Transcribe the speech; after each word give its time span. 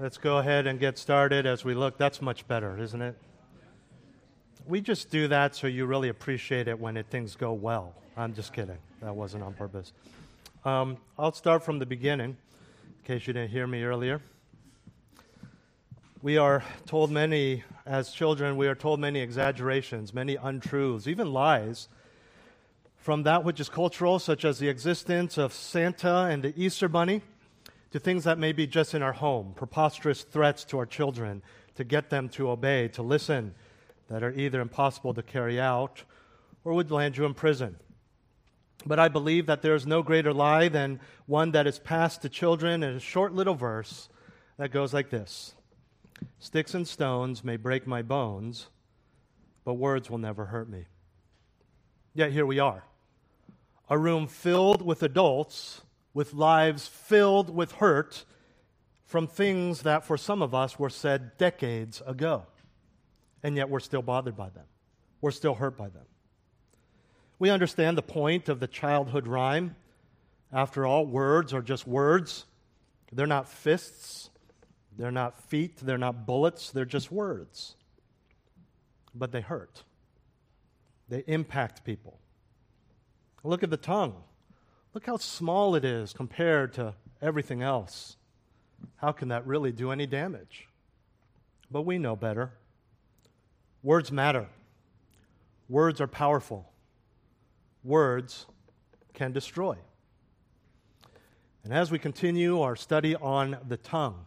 Let's 0.00 0.16
go 0.16 0.38
ahead 0.38 0.68
and 0.68 0.78
get 0.78 0.96
started 0.96 1.44
as 1.44 1.64
we 1.64 1.74
look. 1.74 1.98
That's 1.98 2.22
much 2.22 2.46
better, 2.46 2.78
isn't 2.80 3.02
it? 3.02 3.16
We 4.64 4.80
just 4.80 5.10
do 5.10 5.26
that 5.26 5.56
so 5.56 5.66
you 5.66 5.86
really 5.86 6.08
appreciate 6.08 6.68
it 6.68 6.78
when 6.78 6.96
it, 6.96 7.06
things 7.10 7.34
go 7.34 7.52
well. 7.52 7.96
I'm 8.16 8.32
just 8.32 8.52
kidding. 8.52 8.78
That 9.02 9.16
wasn't 9.16 9.42
on 9.42 9.54
purpose. 9.54 9.92
Um, 10.64 10.98
I'll 11.18 11.32
start 11.32 11.64
from 11.64 11.80
the 11.80 11.86
beginning, 11.86 12.36
in 12.86 13.04
case 13.04 13.26
you 13.26 13.32
didn't 13.32 13.50
hear 13.50 13.66
me 13.66 13.82
earlier. 13.82 14.20
We 16.22 16.36
are 16.36 16.62
told 16.86 17.10
many, 17.10 17.64
as 17.84 18.12
children, 18.12 18.56
we 18.56 18.68
are 18.68 18.76
told 18.76 19.00
many 19.00 19.18
exaggerations, 19.18 20.14
many 20.14 20.36
untruths, 20.36 21.08
even 21.08 21.32
lies 21.32 21.88
from 22.98 23.24
that 23.24 23.42
which 23.42 23.58
is 23.58 23.68
cultural, 23.68 24.20
such 24.20 24.44
as 24.44 24.60
the 24.60 24.68
existence 24.68 25.36
of 25.38 25.52
Santa 25.52 26.28
and 26.30 26.44
the 26.44 26.52
Easter 26.56 26.86
Bunny, 26.86 27.22
to 27.90 27.98
things 27.98 28.24
that 28.24 28.38
may 28.38 28.52
be 28.52 28.66
just 28.66 28.94
in 28.94 29.02
our 29.02 29.12
home, 29.12 29.52
preposterous 29.56 30.22
threats 30.22 30.64
to 30.64 30.78
our 30.78 30.86
children 30.86 31.42
to 31.74 31.84
get 31.84 32.10
them 32.10 32.28
to 32.30 32.50
obey, 32.50 32.88
to 32.88 33.02
listen, 33.02 33.54
that 34.08 34.22
are 34.22 34.32
either 34.32 34.60
impossible 34.60 35.14
to 35.14 35.22
carry 35.22 35.60
out 35.60 36.02
or 36.64 36.74
would 36.74 36.90
land 36.90 37.16
you 37.16 37.24
in 37.24 37.34
prison. 37.34 37.76
But 38.86 38.98
I 38.98 39.08
believe 39.08 39.46
that 39.46 39.62
there 39.62 39.74
is 39.74 39.86
no 39.86 40.02
greater 40.02 40.32
lie 40.32 40.68
than 40.68 41.00
one 41.26 41.52
that 41.52 41.66
is 41.66 41.78
passed 41.78 42.22
to 42.22 42.28
children 42.28 42.82
in 42.82 42.96
a 42.96 43.00
short 43.00 43.32
little 43.32 43.54
verse 43.54 44.08
that 44.56 44.72
goes 44.72 44.92
like 44.92 45.10
this 45.10 45.54
Sticks 46.38 46.74
and 46.74 46.86
stones 46.86 47.44
may 47.44 47.56
break 47.56 47.86
my 47.86 48.02
bones, 48.02 48.68
but 49.64 49.74
words 49.74 50.10
will 50.10 50.18
never 50.18 50.46
hurt 50.46 50.68
me. 50.68 50.86
Yet 52.14 52.32
here 52.32 52.46
we 52.46 52.58
are 52.58 52.84
a 53.90 53.98
room 53.98 54.26
filled 54.26 54.82
with 54.82 55.02
adults 55.02 55.82
with 56.18 56.34
lives 56.34 56.88
filled 56.88 57.48
with 57.48 57.70
hurt 57.70 58.24
from 59.04 59.28
things 59.28 59.82
that 59.82 60.04
for 60.04 60.16
some 60.16 60.42
of 60.42 60.52
us 60.52 60.76
were 60.76 60.90
said 60.90 61.38
decades 61.38 62.02
ago. 62.04 62.44
And 63.44 63.56
yet 63.56 63.70
we're 63.70 63.78
still 63.78 64.02
bothered 64.02 64.36
by 64.36 64.48
them, 64.48 64.64
we're 65.20 65.30
still 65.30 65.54
hurt 65.54 65.76
by 65.76 65.88
them. 65.88 66.06
We 67.38 67.50
understand 67.50 67.96
the 67.96 68.02
point 68.02 68.48
of 68.48 68.58
the 68.58 68.66
childhood 68.66 69.28
rhyme. 69.28 69.76
After 70.52 70.84
all, 70.84 71.06
words 71.06 71.54
are 71.54 71.62
just 71.62 71.86
words. 71.86 72.46
They're 73.12 73.28
not 73.28 73.48
fists, 73.48 74.30
they're 74.96 75.12
not 75.12 75.40
feet, 75.48 75.76
they're 75.76 75.98
not 75.98 76.26
bullets, 76.26 76.72
they're 76.72 76.84
just 76.84 77.12
words. 77.12 77.76
But 79.14 79.30
they 79.30 79.40
hurt, 79.40 79.84
they 81.08 81.22
impact 81.28 81.84
people. 81.84 82.18
Look 83.44 83.62
at 83.62 83.70
the 83.70 83.76
tongue. 83.76 84.16
Look 84.98 85.06
how 85.06 85.16
small 85.18 85.76
it 85.76 85.84
is 85.84 86.12
compared 86.12 86.72
to 86.72 86.92
everything 87.22 87.62
else. 87.62 88.16
How 88.96 89.12
can 89.12 89.28
that 89.28 89.46
really 89.46 89.70
do 89.70 89.92
any 89.92 90.08
damage? 90.08 90.66
But 91.70 91.82
we 91.82 91.98
know 91.98 92.16
better. 92.16 92.54
Words 93.84 94.10
matter, 94.10 94.48
words 95.68 96.00
are 96.00 96.08
powerful, 96.08 96.72
words 97.84 98.46
can 99.14 99.30
destroy. 99.30 99.76
And 101.62 101.72
as 101.72 101.92
we 101.92 102.00
continue 102.00 102.60
our 102.60 102.74
study 102.74 103.14
on 103.14 103.56
the 103.68 103.76
tongue, 103.76 104.26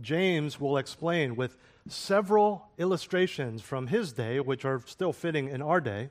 James 0.00 0.60
will 0.60 0.76
explain 0.76 1.34
with 1.34 1.56
several 1.88 2.68
illustrations 2.78 3.62
from 3.62 3.88
his 3.88 4.12
day, 4.12 4.38
which 4.38 4.64
are 4.64 4.80
still 4.86 5.12
fitting 5.12 5.48
in 5.48 5.60
our 5.60 5.80
day 5.80 6.10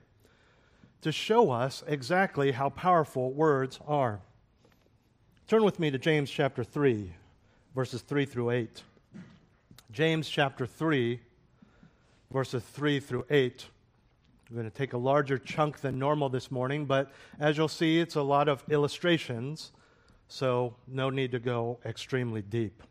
to 1.02 1.12
show 1.12 1.52
us 1.52 1.84
exactly 1.88 2.52
how 2.52 2.70
powerful 2.70 3.32
words 3.32 3.80
are. 3.88 4.22
Turn 5.48 5.64
with 5.64 5.80
me 5.80 5.92
to 5.92 5.98
James 5.98 6.30
chapter 6.30 6.64
3, 6.64 7.12
verses 7.76 8.02
3 8.02 8.26
through 8.26 8.52
8. 8.52 8.84
James 9.92 10.30
chapter 10.30 10.66
3, 10.66 11.20
verses 12.32 12.64
3 12.64 13.00
through 13.00 13.26
8. 13.30 13.66
I'm 14.50 14.56
going 14.56 14.70
to 14.70 14.78
take 14.78 14.94
a 14.94 14.98
larger 14.98 15.38
chunk 15.38 15.80
than 15.80 15.98
normal 15.98 16.30
this 16.30 16.52
morning, 16.52 16.86
but 16.86 17.12
as 17.40 17.58
you'll 17.58 17.68
see, 17.68 18.00
it's 18.00 18.16
a 18.16 18.22
lot 18.22 18.48
of 18.48 18.64
illustrations, 18.70 19.72
so 20.28 20.76
no 20.88 21.10
need 21.10 21.32
to 21.32 21.40
go 21.40 21.80
extremely 21.86 22.42
deep. 22.42 22.84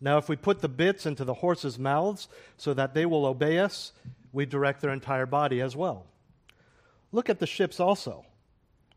Now, 0.00 0.18
if 0.18 0.28
we 0.28 0.36
put 0.36 0.60
the 0.60 0.68
bits 0.68 1.06
into 1.06 1.24
the 1.24 1.34
horses' 1.34 1.78
mouths 1.78 2.28
so 2.56 2.74
that 2.74 2.92
they 2.92 3.06
will 3.06 3.24
obey 3.24 3.58
us, 3.58 3.92
we 4.32 4.44
direct 4.44 4.80
their 4.80 4.90
entire 4.90 5.26
body 5.26 5.60
as 5.60 5.76
well. 5.76 6.06
Look 7.14 7.30
at 7.30 7.38
the 7.38 7.46
ships 7.46 7.78
also. 7.78 8.26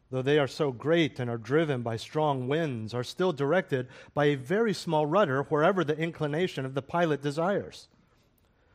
Though 0.10 0.24
they 0.24 0.40
are 0.40 0.48
so 0.48 0.72
great 0.72 1.20
and 1.20 1.30
are 1.30 1.38
driven 1.38 1.84
by 1.84 1.98
strong 1.98 2.48
winds, 2.48 2.96
are 2.96 3.04
still 3.04 3.32
directed 3.32 3.90
by 4.16 4.26
a 4.26 4.36
very 4.36 4.74
small 4.74 5.06
rudder 5.06 5.44
wherever 5.44 5.84
the 5.84 5.96
inclination 5.96 6.66
of 6.66 6.74
the 6.74 6.82
pilot 6.82 7.22
desires. 7.22 7.90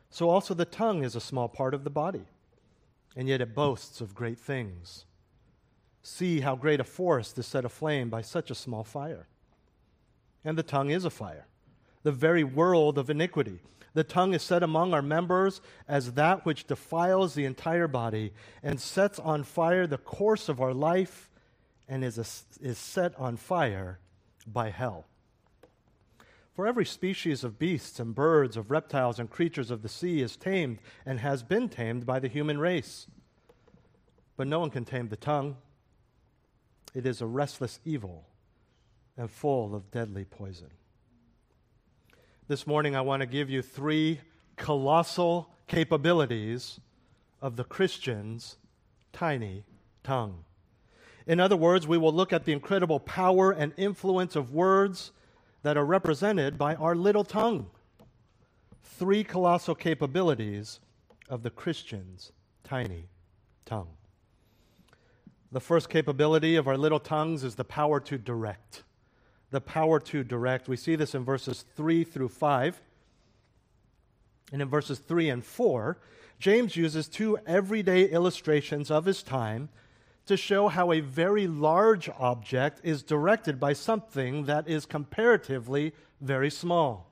So 0.09 0.29
also 0.29 0.53
the 0.53 0.63
tongue 0.63 1.03
is 1.03 1.13
a 1.13 1.19
small 1.19 1.49
part 1.49 1.73
of 1.73 1.83
the 1.83 1.89
body, 1.89 2.23
and 3.17 3.27
yet 3.27 3.41
it 3.41 3.53
boasts 3.53 3.99
of 3.99 4.15
great 4.15 4.39
things. 4.39 5.03
See 6.03 6.39
how 6.39 6.55
great 6.55 6.79
a 6.79 6.85
forest 6.85 7.37
is 7.37 7.45
set 7.45 7.65
aflame 7.65 8.09
by 8.09 8.21
such 8.21 8.49
a 8.49 8.55
small 8.55 8.85
fire. 8.85 9.27
And 10.45 10.57
the 10.57 10.63
tongue 10.63 10.89
is 10.89 11.03
a 11.03 11.09
fire, 11.09 11.47
the 12.03 12.11
very 12.11 12.43
world 12.43 12.97
of 12.97 13.09
iniquity. 13.09 13.59
The 13.93 14.03
tongue 14.03 14.33
is 14.33 14.41
set 14.41 14.63
among 14.63 14.93
our 14.93 15.01
members 15.01 15.61
as 15.87 16.13
that 16.13 16.45
which 16.45 16.67
defiles 16.67 17.33
the 17.33 17.45
entire 17.45 17.87
body 17.87 18.33
and 18.61 18.79
sets 18.79 19.19
on 19.19 19.43
fire 19.43 19.85
the 19.85 19.97
course 19.97 20.49
of 20.49 20.61
our 20.61 20.73
life 20.73 21.29
and 21.87 22.03
is, 22.03 22.17
a, 22.17 22.25
is 22.65 22.77
set 22.77 23.17
on 23.19 23.37
fire 23.37 23.99
by 24.47 24.69
hell. 24.69 25.05
For 26.55 26.67
every 26.67 26.85
species 26.85 27.43
of 27.43 27.57
beasts 27.57 27.99
and 27.99 28.13
birds, 28.13 28.57
of 28.57 28.69
reptiles 28.69 29.19
and 29.19 29.29
creatures 29.29 29.71
of 29.71 29.81
the 29.81 29.89
sea 29.89 30.21
is 30.21 30.37
tamed 30.37 30.79
and 31.05 31.19
has 31.19 31.41
been 31.41 31.67
tamed 31.67 32.05
by 32.05 32.19
the 32.19 32.27
human 32.27 32.59
race. 32.59 33.07
But 34.37 34.47
no 34.47 34.59
one 34.59 34.69
can 34.69 34.85
tame 34.85 35.09
the 35.09 35.15
tongue. 35.15 35.57
It 36.93 37.05
is 37.05 37.21
a 37.21 37.25
restless 37.25 37.79
evil 37.85 38.25
and 39.17 39.29
full 39.29 39.75
of 39.75 39.89
deadly 39.91 40.25
poison. 40.25 40.69
This 42.45 42.67
morning, 42.67 42.93
I 42.93 42.99
want 42.99 43.21
to 43.21 43.25
give 43.25 43.49
you 43.49 43.61
three 43.61 44.19
colossal 44.57 45.49
capabilities 45.65 46.81
of 47.41 47.55
the 47.55 47.63
Christian's 47.63 48.57
tiny 49.13 49.63
tongue. 50.03 50.43
In 51.25 51.39
other 51.39 51.55
words, 51.55 51.87
we 51.87 51.97
will 51.97 52.11
look 52.11 52.33
at 52.33 52.43
the 52.43 52.51
incredible 52.51 52.99
power 52.99 53.51
and 53.51 53.71
influence 53.77 54.35
of 54.35 54.51
words 54.51 55.13
that 55.61 55.77
are 55.77 55.85
represented 55.85 56.57
by 56.57 56.75
our 56.75 56.95
little 56.95 57.23
tongue. 57.23 57.67
Three 58.83 59.23
colossal 59.23 59.73
capabilities 59.73 60.81
of 61.29 61.43
the 61.43 61.49
Christian's 61.49 62.33
tiny 62.65 63.05
tongue. 63.63 63.95
The 65.49 65.61
first 65.61 65.89
capability 65.89 66.57
of 66.57 66.67
our 66.67 66.77
little 66.77 66.99
tongues 66.99 67.45
is 67.45 67.55
the 67.55 67.63
power 67.63 68.01
to 68.01 68.17
direct 68.17 68.83
the 69.53 69.61
power 69.61 69.99
to 69.99 70.23
direct. 70.23 70.67
We 70.67 70.75
see 70.75 70.95
this 70.95 71.13
in 71.13 71.23
verses 71.23 71.63
3 71.75 72.03
through 72.03 72.29
5. 72.29 72.81
And 74.51 74.63
in 74.63 74.67
verses 74.67 74.97
3 74.97 75.29
and 75.29 75.45
4, 75.45 75.99
James 76.39 76.75
uses 76.75 77.07
two 77.07 77.37
everyday 77.45 78.05
illustrations 78.05 78.89
of 78.89 79.05
his 79.05 79.21
time 79.21 79.69
to 80.25 80.35
show 80.35 80.69
how 80.69 80.91
a 80.91 81.01
very 81.01 81.45
large 81.45 82.09
object 82.17 82.81
is 82.83 83.03
directed 83.03 83.59
by 83.59 83.73
something 83.73 84.45
that 84.45 84.67
is 84.67 84.87
comparatively 84.87 85.93
very 86.19 86.49
small 86.49 87.11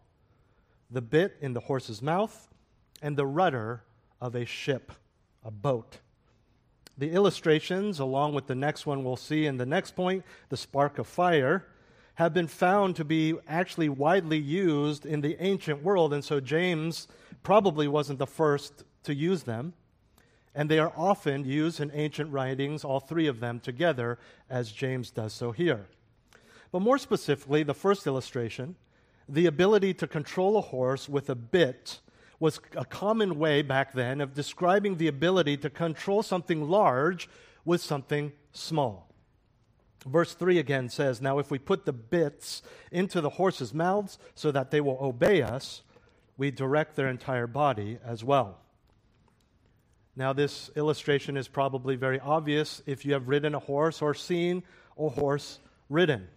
the 0.89 1.01
bit 1.01 1.37
in 1.41 1.53
the 1.53 1.59
horse's 1.61 2.01
mouth 2.01 2.49
and 3.03 3.15
the 3.15 3.25
rudder 3.25 3.83
of 4.19 4.35
a 4.35 4.45
ship, 4.45 4.91
a 5.45 5.51
boat. 5.51 5.99
The 6.97 7.11
illustrations, 7.11 7.99
along 7.99 8.33
with 8.33 8.47
the 8.47 8.55
next 8.55 8.85
one 8.85 9.03
we'll 9.03 9.15
see 9.15 9.45
in 9.45 9.57
the 9.57 9.65
next 9.65 9.95
point, 9.95 10.25
the 10.49 10.57
spark 10.57 10.97
of 10.97 11.07
fire, 11.07 11.65
have 12.21 12.35
been 12.35 12.45
found 12.45 12.95
to 12.95 13.03
be 13.03 13.33
actually 13.47 13.89
widely 13.89 14.37
used 14.37 15.07
in 15.07 15.21
the 15.21 15.35
ancient 15.39 15.81
world, 15.81 16.13
and 16.13 16.23
so 16.23 16.39
James 16.39 17.07
probably 17.41 17.87
wasn't 17.87 18.19
the 18.19 18.27
first 18.27 18.83
to 19.01 19.15
use 19.15 19.41
them. 19.41 19.73
And 20.53 20.69
they 20.69 20.77
are 20.77 20.93
often 20.95 21.45
used 21.45 21.79
in 21.79 21.89
ancient 21.95 22.31
writings, 22.31 22.83
all 22.83 22.99
three 22.99 23.25
of 23.25 23.39
them 23.39 23.59
together, 23.59 24.19
as 24.51 24.71
James 24.71 25.09
does 25.09 25.33
so 25.33 25.51
here. 25.51 25.87
But 26.71 26.83
more 26.83 26.99
specifically, 26.99 27.63
the 27.63 27.73
first 27.73 28.05
illustration, 28.05 28.75
the 29.27 29.47
ability 29.47 29.95
to 29.95 30.05
control 30.05 30.57
a 30.57 30.61
horse 30.61 31.09
with 31.09 31.27
a 31.27 31.35
bit, 31.35 32.01
was 32.39 32.59
a 32.75 32.85
common 32.85 33.39
way 33.39 33.63
back 33.63 33.93
then 33.93 34.21
of 34.21 34.35
describing 34.35 34.97
the 34.97 35.07
ability 35.07 35.57
to 35.57 35.71
control 35.71 36.21
something 36.21 36.69
large 36.69 37.27
with 37.65 37.81
something 37.81 38.31
small. 38.51 39.10
Verse 40.05 40.33
3 40.33 40.57
again 40.57 40.89
says, 40.89 41.21
Now 41.21 41.37
if 41.39 41.51
we 41.51 41.59
put 41.59 41.85
the 41.85 41.93
bits 41.93 42.63
into 42.91 43.21
the 43.21 43.29
horses' 43.29 43.73
mouths 43.73 44.17
so 44.33 44.51
that 44.51 44.71
they 44.71 44.81
will 44.81 44.97
obey 44.99 45.41
us, 45.41 45.83
we 46.37 46.49
direct 46.49 46.95
their 46.95 47.07
entire 47.07 47.47
body 47.47 47.99
as 48.03 48.23
well. 48.23 48.57
Now, 50.15 50.33
this 50.33 50.69
illustration 50.75 51.37
is 51.37 51.47
probably 51.47 51.95
very 51.95 52.19
obvious 52.19 52.81
if 52.85 53.05
you 53.05 53.13
have 53.13 53.29
ridden 53.29 53.55
a 53.55 53.59
horse 53.59 54.01
or 54.01 54.13
seen 54.13 54.63
a 54.97 55.07
horse 55.07 55.59
ridden. 55.89 56.27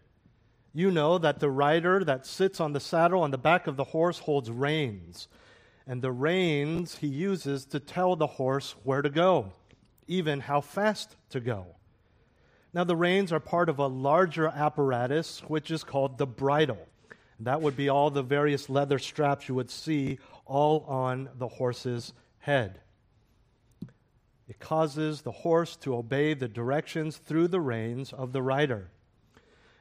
you 0.76 0.90
know 0.90 1.18
that 1.18 1.38
the 1.38 1.50
rider 1.50 2.02
that 2.04 2.26
sits 2.26 2.60
on 2.60 2.72
the 2.72 2.80
saddle 2.80 3.22
on 3.22 3.30
the 3.30 3.38
back 3.38 3.66
of 3.66 3.76
the 3.76 3.84
horse 3.84 4.18
holds 4.18 4.50
reins. 4.50 5.28
And 5.86 6.02
the 6.02 6.12
reins 6.12 6.96
he 6.96 7.06
uses 7.06 7.64
to 7.66 7.78
tell 7.78 8.16
the 8.16 8.26
horse 8.26 8.74
where 8.84 9.02
to 9.02 9.10
go, 9.10 9.52
even 10.08 10.40
how 10.40 10.60
fast 10.60 11.16
to 11.30 11.40
go. 11.40 11.76
Now, 12.74 12.82
the 12.82 12.96
reins 12.96 13.32
are 13.32 13.38
part 13.38 13.68
of 13.68 13.78
a 13.78 13.86
larger 13.86 14.48
apparatus, 14.48 15.44
which 15.46 15.70
is 15.70 15.84
called 15.84 16.18
the 16.18 16.26
bridle. 16.26 16.88
That 17.38 17.62
would 17.62 17.76
be 17.76 17.88
all 17.88 18.10
the 18.10 18.22
various 18.22 18.68
leather 18.68 18.98
straps 18.98 19.48
you 19.48 19.54
would 19.54 19.70
see 19.70 20.18
all 20.44 20.80
on 20.88 21.28
the 21.38 21.46
horse's 21.46 22.12
head. 22.38 22.80
It 24.48 24.58
causes 24.58 25.22
the 25.22 25.30
horse 25.30 25.76
to 25.76 25.94
obey 25.94 26.34
the 26.34 26.48
directions 26.48 27.16
through 27.16 27.48
the 27.48 27.60
reins 27.60 28.12
of 28.12 28.32
the 28.32 28.42
rider. 28.42 28.90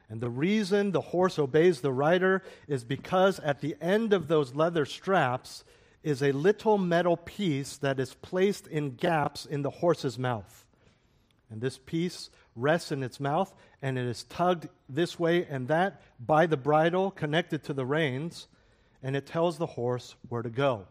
And 0.08 0.20
the 0.20 0.30
reason 0.30 0.92
the 0.92 1.00
horse 1.00 1.36
obeys 1.36 1.80
the 1.80 1.92
rider 1.92 2.44
is 2.68 2.84
because 2.84 3.40
at 3.40 3.60
the 3.60 3.74
end 3.80 4.12
of 4.12 4.28
those 4.28 4.54
leather 4.54 4.84
straps 4.84 5.64
is 6.04 6.22
a 6.22 6.30
little 6.30 6.78
metal 6.78 7.16
piece 7.16 7.76
that 7.78 7.98
is 7.98 8.14
placed 8.14 8.68
in 8.68 8.94
gaps 8.94 9.46
in 9.46 9.62
the 9.62 9.70
horse's 9.70 10.16
mouth. 10.16 10.63
And 11.54 11.62
this 11.62 11.78
piece 11.78 12.30
rests 12.56 12.90
in 12.90 13.04
its 13.04 13.20
mouth 13.20 13.54
and 13.80 13.96
it 13.96 14.06
is 14.06 14.24
tugged 14.24 14.66
this 14.88 15.20
way 15.20 15.46
and 15.46 15.68
that 15.68 16.02
by 16.18 16.46
the 16.46 16.56
bridle 16.56 17.12
connected 17.12 17.62
to 17.62 17.72
the 17.72 17.86
reins, 17.86 18.48
and 19.04 19.14
it 19.14 19.24
tells 19.24 19.56
the 19.56 19.66
horse 19.66 20.16
where 20.28 20.42
to 20.42 20.50
go. 20.50 20.88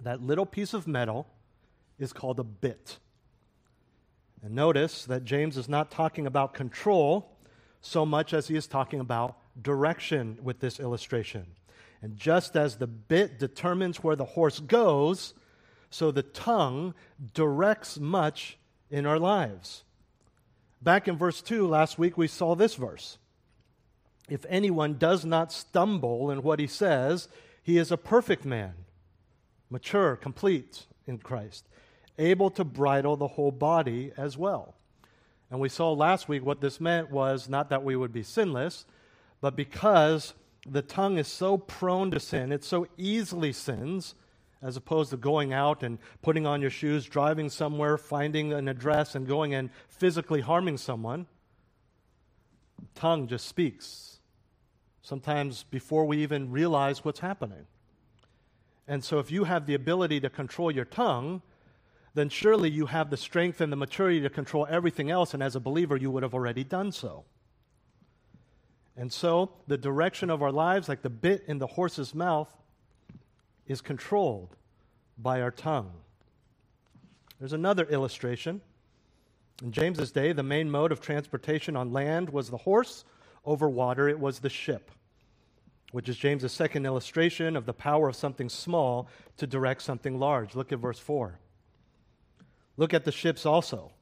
That 0.00 0.22
little 0.22 0.46
piece 0.46 0.74
of 0.74 0.86
metal 0.86 1.26
is 1.98 2.12
called 2.12 2.38
a 2.38 2.44
bit. 2.44 2.98
And 4.44 4.54
notice 4.54 5.06
that 5.06 5.24
James 5.24 5.56
is 5.56 5.68
not 5.68 5.90
talking 5.90 6.28
about 6.28 6.54
control 6.54 7.36
so 7.80 8.06
much 8.06 8.32
as 8.32 8.46
he 8.46 8.54
is 8.54 8.68
talking 8.68 9.00
about 9.00 9.38
direction 9.60 10.38
with 10.40 10.60
this 10.60 10.78
illustration. 10.78 11.46
And 12.00 12.16
just 12.16 12.54
as 12.54 12.76
the 12.76 12.86
bit 12.86 13.40
determines 13.40 14.04
where 14.04 14.14
the 14.14 14.24
horse 14.24 14.60
goes, 14.60 15.34
so 15.90 16.12
the 16.12 16.22
tongue 16.22 16.94
directs 17.32 17.98
much 17.98 18.56
in 18.94 19.06
our 19.06 19.18
lives. 19.18 19.82
Back 20.80 21.08
in 21.08 21.16
verse 21.16 21.42
2 21.42 21.66
last 21.66 21.98
week, 21.98 22.16
we 22.16 22.28
saw 22.28 22.54
this 22.54 22.76
verse. 22.76 23.18
If 24.28 24.46
anyone 24.48 24.98
does 24.98 25.24
not 25.24 25.50
stumble 25.50 26.30
in 26.30 26.44
what 26.44 26.60
he 26.60 26.68
says, 26.68 27.28
he 27.60 27.76
is 27.76 27.90
a 27.90 27.96
perfect 27.96 28.44
man, 28.44 28.74
mature, 29.68 30.14
complete 30.14 30.86
in 31.08 31.18
Christ, 31.18 31.66
able 32.18 32.50
to 32.50 32.62
bridle 32.62 33.16
the 33.16 33.26
whole 33.26 33.50
body 33.50 34.12
as 34.16 34.38
well. 34.38 34.76
And 35.50 35.58
we 35.58 35.68
saw 35.68 35.90
last 35.92 36.28
week 36.28 36.44
what 36.44 36.60
this 36.60 36.80
meant 36.80 37.10
was 37.10 37.48
not 37.48 37.70
that 37.70 37.82
we 37.82 37.96
would 37.96 38.12
be 38.12 38.22
sinless, 38.22 38.86
but 39.40 39.56
because 39.56 40.34
the 40.64 40.82
tongue 40.82 41.18
is 41.18 41.26
so 41.26 41.58
prone 41.58 42.12
to 42.12 42.20
sin, 42.20 42.52
it 42.52 42.62
so 42.62 42.86
easily 42.96 43.52
sins, 43.52 44.14
as 44.64 44.78
opposed 44.78 45.10
to 45.10 45.16
going 45.18 45.52
out 45.52 45.82
and 45.82 45.98
putting 46.22 46.46
on 46.46 46.62
your 46.62 46.70
shoes, 46.70 47.04
driving 47.04 47.50
somewhere, 47.50 47.98
finding 47.98 48.54
an 48.54 48.66
address, 48.66 49.14
and 49.14 49.28
going 49.28 49.54
and 49.54 49.68
physically 49.88 50.40
harming 50.40 50.78
someone. 50.78 51.26
Tongue 52.94 53.28
just 53.28 53.46
speaks, 53.46 54.20
sometimes 55.02 55.64
before 55.64 56.06
we 56.06 56.22
even 56.22 56.50
realize 56.50 57.04
what's 57.04 57.20
happening. 57.20 57.66
And 58.88 59.04
so, 59.04 59.18
if 59.18 59.30
you 59.30 59.44
have 59.44 59.66
the 59.66 59.74
ability 59.74 60.20
to 60.20 60.30
control 60.30 60.70
your 60.70 60.86
tongue, 60.86 61.42
then 62.14 62.30
surely 62.30 62.70
you 62.70 62.86
have 62.86 63.10
the 63.10 63.16
strength 63.18 63.60
and 63.60 63.70
the 63.70 63.76
maturity 63.76 64.20
to 64.22 64.30
control 64.30 64.66
everything 64.70 65.10
else, 65.10 65.34
and 65.34 65.42
as 65.42 65.54
a 65.54 65.60
believer, 65.60 65.96
you 65.96 66.10
would 66.10 66.22
have 66.22 66.34
already 66.34 66.64
done 66.64 66.90
so. 66.90 67.24
And 68.96 69.12
so, 69.12 69.52
the 69.66 69.76
direction 69.76 70.30
of 70.30 70.42
our 70.42 70.52
lives, 70.52 70.88
like 70.88 71.02
the 71.02 71.10
bit 71.10 71.44
in 71.46 71.58
the 71.58 71.66
horse's 71.66 72.14
mouth, 72.14 72.48
is 73.66 73.80
controlled 73.80 74.56
by 75.18 75.40
our 75.40 75.50
tongue. 75.50 75.92
There's 77.38 77.52
another 77.52 77.84
illustration. 77.84 78.60
In 79.62 79.72
James's 79.72 80.12
day, 80.12 80.32
the 80.32 80.42
main 80.42 80.70
mode 80.70 80.92
of 80.92 81.00
transportation 81.00 81.76
on 81.76 81.92
land 81.92 82.30
was 82.30 82.50
the 82.50 82.56
horse, 82.58 83.04
over 83.44 83.68
water, 83.68 84.08
it 84.08 84.18
was 84.18 84.38
the 84.38 84.48
ship, 84.48 84.90
which 85.92 86.08
is 86.08 86.16
James's 86.16 86.52
second 86.52 86.86
illustration 86.86 87.56
of 87.56 87.66
the 87.66 87.74
power 87.74 88.08
of 88.08 88.16
something 88.16 88.48
small 88.48 89.08
to 89.36 89.46
direct 89.46 89.82
something 89.82 90.18
large. 90.18 90.54
Look 90.54 90.72
at 90.72 90.78
verse 90.78 90.98
4. 90.98 91.38
Look 92.76 92.94
at 92.94 93.04
the 93.04 93.12
ships 93.12 93.44
also. 93.46 93.92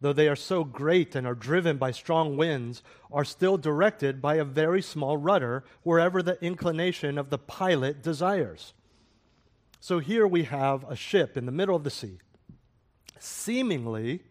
Though 0.00 0.12
they 0.12 0.28
are 0.28 0.36
so 0.36 0.64
great 0.64 1.14
and 1.14 1.26
are 1.26 1.34
driven 1.34 1.78
by 1.78 1.90
strong 1.90 2.36
winds, 2.36 2.82
are 3.10 3.24
still 3.24 3.56
directed 3.56 4.20
by 4.20 4.34
a 4.36 4.44
very 4.44 4.82
small 4.82 5.16
rudder 5.16 5.64
wherever 5.82 6.22
the 6.22 6.42
inclination 6.44 7.16
of 7.16 7.30
the 7.30 7.38
pilot 7.38 8.02
desires. 8.02 8.74
So 9.86 10.00
here 10.00 10.26
we 10.26 10.42
have 10.42 10.82
a 10.90 10.96
ship 10.96 11.36
in 11.36 11.46
the 11.46 11.52
middle 11.52 11.76
of 11.76 11.84
the 11.84 11.90
sea, 11.90 12.18
seemingly 13.20 14.24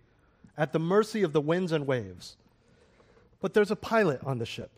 at 0.58 0.74
the 0.74 0.80
mercy 0.80 1.24
of 1.24 1.32
the 1.32 1.40
winds 1.40 1.72
and 1.72 1.88
waves. 1.88 2.36
But 3.40 3.54
there's 3.54 3.72
a 3.72 3.78
pilot 3.78 4.20
on 4.26 4.38
the 4.38 4.46
ship, 4.46 4.78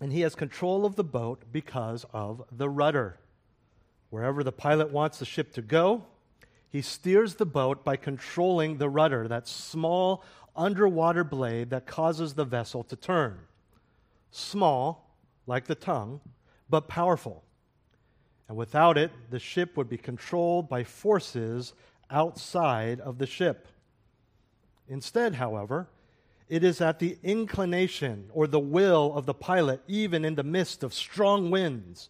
and 0.00 0.12
he 0.12 0.22
has 0.22 0.34
control 0.34 0.84
of 0.84 0.96
the 0.96 1.04
boat 1.04 1.44
because 1.52 2.04
of 2.12 2.42
the 2.50 2.68
rudder. 2.68 3.20
Wherever 4.10 4.42
the 4.42 4.50
pilot 4.50 4.90
wants 4.90 5.20
the 5.20 5.24
ship 5.24 5.52
to 5.52 5.62
go, 5.62 6.02
he 6.68 6.82
steers 6.82 7.36
the 7.36 7.46
boat 7.46 7.84
by 7.84 7.94
controlling 7.94 8.78
the 8.78 8.90
rudder, 8.90 9.28
that 9.28 9.46
small 9.46 10.24
underwater 10.56 11.22
blade 11.22 11.70
that 11.70 11.86
causes 11.86 12.34
the 12.34 12.44
vessel 12.44 12.82
to 12.82 12.96
turn. 12.96 13.38
Small, 14.32 15.14
like 15.46 15.66
the 15.66 15.76
tongue, 15.76 16.20
but 16.68 16.88
powerful. 16.88 17.44
And 18.48 18.56
without 18.56 18.96
it, 18.96 19.10
the 19.30 19.38
ship 19.38 19.76
would 19.76 19.88
be 19.88 19.98
controlled 19.98 20.68
by 20.68 20.82
forces 20.82 21.74
outside 22.10 22.98
of 23.00 23.18
the 23.18 23.26
ship. 23.26 23.68
Instead, 24.88 25.34
however, 25.34 25.86
it 26.48 26.64
is 26.64 26.80
at 26.80 26.98
the 26.98 27.18
inclination 27.22 28.30
or 28.32 28.46
the 28.46 28.58
will 28.58 29.12
of 29.14 29.26
the 29.26 29.34
pilot, 29.34 29.82
even 29.86 30.24
in 30.24 30.34
the 30.34 30.42
midst 30.42 30.82
of 30.82 30.94
strong 30.94 31.50
winds, 31.50 32.08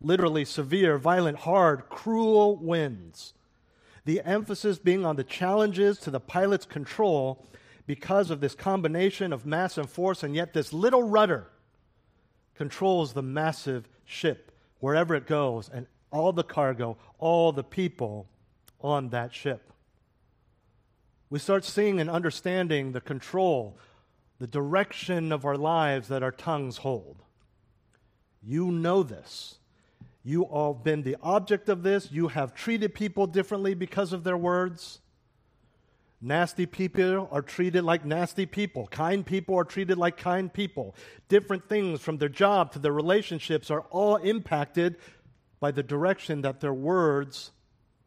literally 0.00 0.44
severe, 0.44 0.96
violent, 0.96 1.38
hard, 1.38 1.88
cruel 1.88 2.56
winds. 2.56 3.34
The 4.04 4.20
emphasis 4.20 4.78
being 4.78 5.04
on 5.04 5.16
the 5.16 5.24
challenges 5.24 5.98
to 6.00 6.10
the 6.10 6.20
pilot's 6.20 6.66
control 6.66 7.44
because 7.86 8.30
of 8.30 8.40
this 8.40 8.54
combination 8.54 9.32
of 9.32 9.44
mass 9.44 9.76
and 9.76 9.90
force, 9.90 10.22
and 10.22 10.36
yet 10.36 10.52
this 10.52 10.72
little 10.72 11.02
rudder 11.02 11.48
controls 12.54 13.12
the 13.12 13.22
massive 13.22 13.88
ship 14.04 14.52
wherever 14.80 15.14
it 15.14 15.26
goes, 15.26 15.68
and 15.72 15.86
all 16.10 16.32
the 16.32 16.44
cargo, 16.44 16.96
all 17.18 17.52
the 17.52 17.64
people 17.64 18.28
on 18.80 19.08
that 19.10 19.34
ship. 19.34 19.72
We 21.30 21.38
start 21.38 21.64
seeing 21.64 22.00
and 22.00 22.08
understanding 22.08 22.92
the 22.92 23.00
control, 23.00 23.78
the 24.38 24.46
direction 24.46 25.32
of 25.32 25.44
our 25.44 25.56
lives 25.56 26.08
that 26.08 26.22
our 26.22 26.30
tongues 26.30 26.78
hold. 26.78 27.22
You 28.42 28.70
know 28.70 29.02
this. 29.02 29.58
You 30.22 30.42
all 30.42 30.74
been 30.74 31.02
the 31.02 31.16
object 31.22 31.68
of 31.68 31.82
this. 31.82 32.12
You 32.12 32.28
have 32.28 32.54
treated 32.54 32.94
people 32.94 33.26
differently 33.26 33.74
because 33.74 34.12
of 34.12 34.22
their 34.22 34.36
words. 34.36 35.00
Nasty 36.26 36.64
people 36.64 37.28
are 37.30 37.42
treated 37.42 37.84
like 37.84 38.06
nasty 38.06 38.46
people. 38.46 38.86
Kind 38.86 39.26
people 39.26 39.56
are 39.56 39.64
treated 39.64 39.98
like 39.98 40.16
kind 40.16 40.50
people. 40.50 40.94
Different 41.28 41.68
things 41.68 42.00
from 42.00 42.16
their 42.16 42.30
job 42.30 42.72
to 42.72 42.78
their 42.78 42.94
relationships 42.94 43.70
are 43.70 43.82
all 43.90 44.16
impacted 44.16 44.96
by 45.60 45.70
the 45.70 45.82
direction 45.82 46.40
that 46.40 46.60
their 46.60 46.72
words 46.72 47.50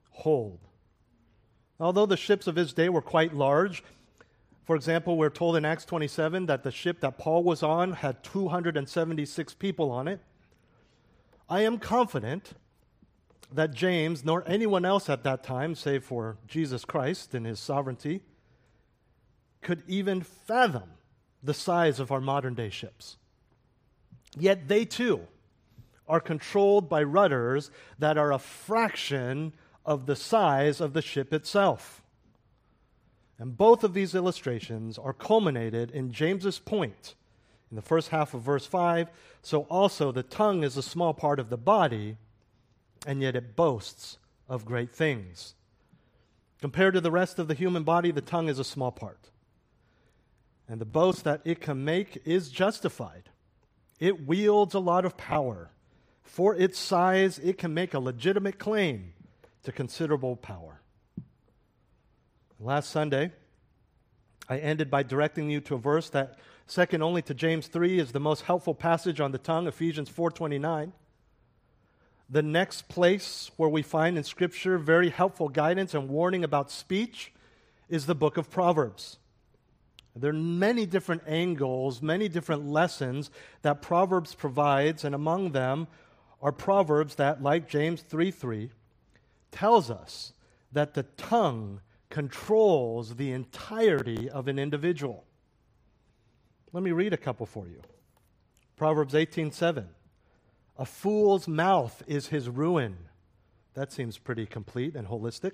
hold. 0.10 0.58
Although 1.80 2.08
the 2.08 2.18
ships 2.18 2.48
of 2.48 2.56
his 2.56 2.74
day 2.74 2.90
were 2.90 3.04
quite 3.04 3.36
large, 3.36 3.84
for 4.66 4.76
example, 4.76 5.16
we're 5.16 5.30
told 5.30 5.56
in 5.56 5.64
Acts 5.64 5.86
27 5.86 6.48
that 6.48 6.64
the 6.64 6.72
ship 6.72 7.02
that 7.02 7.20
Paul 7.20 7.44
was 7.44 7.62
on 7.62 7.94
had 7.94 8.24
276 8.24 9.54
people 9.54 9.92
on 9.92 10.08
it. 10.08 10.22
I 11.48 11.62
am 11.62 11.78
confident 11.78 12.54
that 13.54 13.74
James, 13.74 14.26
nor 14.26 14.44
anyone 14.46 14.86
else 14.86 15.10
at 15.10 15.24
that 15.24 15.44
time, 15.44 15.76
save 15.76 16.04
for 16.04 16.38
Jesus 16.48 16.86
Christ 16.86 17.34
in 17.34 17.46
his 17.46 17.60
sovereignty, 17.60 18.22
could 19.62 19.84
even 19.88 20.22
fathom 20.22 20.92
the 21.42 21.54
size 21.54 22.00
of 22.00 22.12
our 22.12 22.22
modern 22.22 22.54
day 22.54 22.70
ships. 22.70 23.18
Yet 24.38 24.68
they 24.68 24.86
too 24.86 25.22
are 26.08 26.20
controlled 26.20 26.90
by 26.90 27.04
rudders 27.04 27.72
that 28.00 28.18
are 28.18 28.32
a 28.32 28.40
fraction 28.40 29.54
of 29.86 30.06
the 30.06 30.16
size 30.16 30.82
of 30.82 30.94
the 30.94 31.02
ship 31.02 31.34
itself. 31.34 32.02
And 33.40 33.58
both 33.58 33.84
of 33.84 33.94
these 33.94 34.16
illustrations 34.16 34.98
are 34.98 35.14
culminated 35.14 35.92
in 35.92 36.12
James's 36.12 36.60
point 36.60 37.16
in 37.70 37.76
the 37.76 37.82
first 37.82 38.10
half 38.10 38.34
of 38.34 38.42
verse 38.42 38.66
5. 38.66 39.10
So 39.42 39.62
also 39.64 40.12
the 40.12 40.24
tongue 40.24 40.64
is 40.64 40.76
a 40.76 40.82
small 40.82 41.14
part 41.14 41.40
of 41.40 41.50
the 41.50 41.58
body 41.58 42.18
and 43.06 43.22
yet 43.22 43.36
it 43.36 43.56
boasts 43.56 44.18
of 44.50 44.66
great 44.66 44.94
things. 44.94 45.56
Compared 46.62 46.94
to 46.96 47.02
the 47.02 47.12
rest 47.12 47.38
of 47.38 47.48
the 47.48 47.54
human 47.54 47.84
body, 47.84 48.12
the 48.12 48.22
tongue 48.22 48.50
is 48.50 48.60
a 48.60 48.64
small 48.64 48.92
part. 48.92 49.30
And 50.68 50.82
the 50.82 50.86
boast 50.86 51.24
that 51.24 51.42
it 51.46 51.62
can 51.62 51.86
make 51.86 52.22
is 52.26 52.50
justified. 52.50 53.30
It 54.00 54.26
wields 54.26 54.74
a 54.74 54.80
lot 54.80 55.06
of 55.06 55.18
power. 55.18 55.72
For 56.24 56.56
its 56.56 56.78
size, 56.78 57.40
it 57.40 57.58
can 57.58 57.74
make 57.74 57.94
a 57.94 58.00
legitimate 58.00 58.60
claim 58.60 59.14
to 59.64 59.72
considerable 59.72 60.36
power. 60.36 60.82
Last 62.60 62.90
Sunday, 62.90 63.32
I 64.50 64.58
ended 64.58 64.90
by 64.90 65.04
directing 65.04 65.50
you 65.50 65.62
to 65.62 65.76
a 65.76 65.80
verse 65.80 66.10
that 66.10 66.38
second 66.66 67.02
only 67.02 67.22
to 67.24 67.34
James 67.34 67.68
3 67.68 68.00
is 68.00 68.12
the 68.12 68.20
most 68.20 68.44
helpful 68.44 68.74
passage 68.74 69.20
on 69.22 69.32
the 69.32 69.38
tongue, 69.38 69.68
Ephesians 69.68 70.10
4:29. 70.10 70.92
The 72.30 72.44
next 72.44 72.90
place 72.90 73.52
where 73.56 73.70
we 73.70 73.82
find 73.82 74.18
in 74.18 74.24
scripture 74.24 74.78
very 74.78 75.10
helpful 75.10 75.48
guidance 75.48 75.94
and 75.94 76.10
warning 76.10 76.44
about 76.44 76.70
speech 76.70 77.32
is 77.88 78.06
the 78.06 78.16
book 78.16 78.38
of 78.38 78.50
Proverbs. 78.50 79.18
There 80.16 80.32
are 80.32 80.34
many 80.34 80.86
different 80.86 81.24
angles, 81.28 82.02
many 82.02 82.28
different 82.28 82.68
lessons 82.68 83.30
that 83.62 83.82
Proverbs 83.82 84.34
provides, 84.34 85.04
and 85.04 85.14
among 85.14 85.52
them 85.52 85.88
are 86.42 86.52
proverbs 86.52 87.16
that 87.16 87.42
like 87.42 87.70
James 87.70 88.02
3 88.02 88.32
3, 88.32 88.72
tells 89.52 89.90
us 89.90 90.34
that 90.72 90.94
the 90.94 91.04
tongue 91.04 91.82
controls 92.10 93.16
the 93.16 93.32
entirety 93.32 94.30
of 94.30 94.48
an 94.48 94.60
individual. 94.60 95.24
Let 96.74 96.84
me 96.84 96.92
read 96.92 97.14
a 97.14 97.18
couple 97.18 97.46
for 97.46 97.68
you. 97.68 97.82
Proverbs 98.76 99.14
18:7. 99.14 99.88
A 100.78 100.86
fool's 100.86 101.48
mouth 101.48 102.04
is 102.08 102.28
his 102.28 102.50
ruin. 102.50 102.98
That 103.74 103.92
seems 103.92 104.18
pretty 104.18 104.46
complete 104.46 104.96
and 104.96 105.08
holistic. 105.08 105.54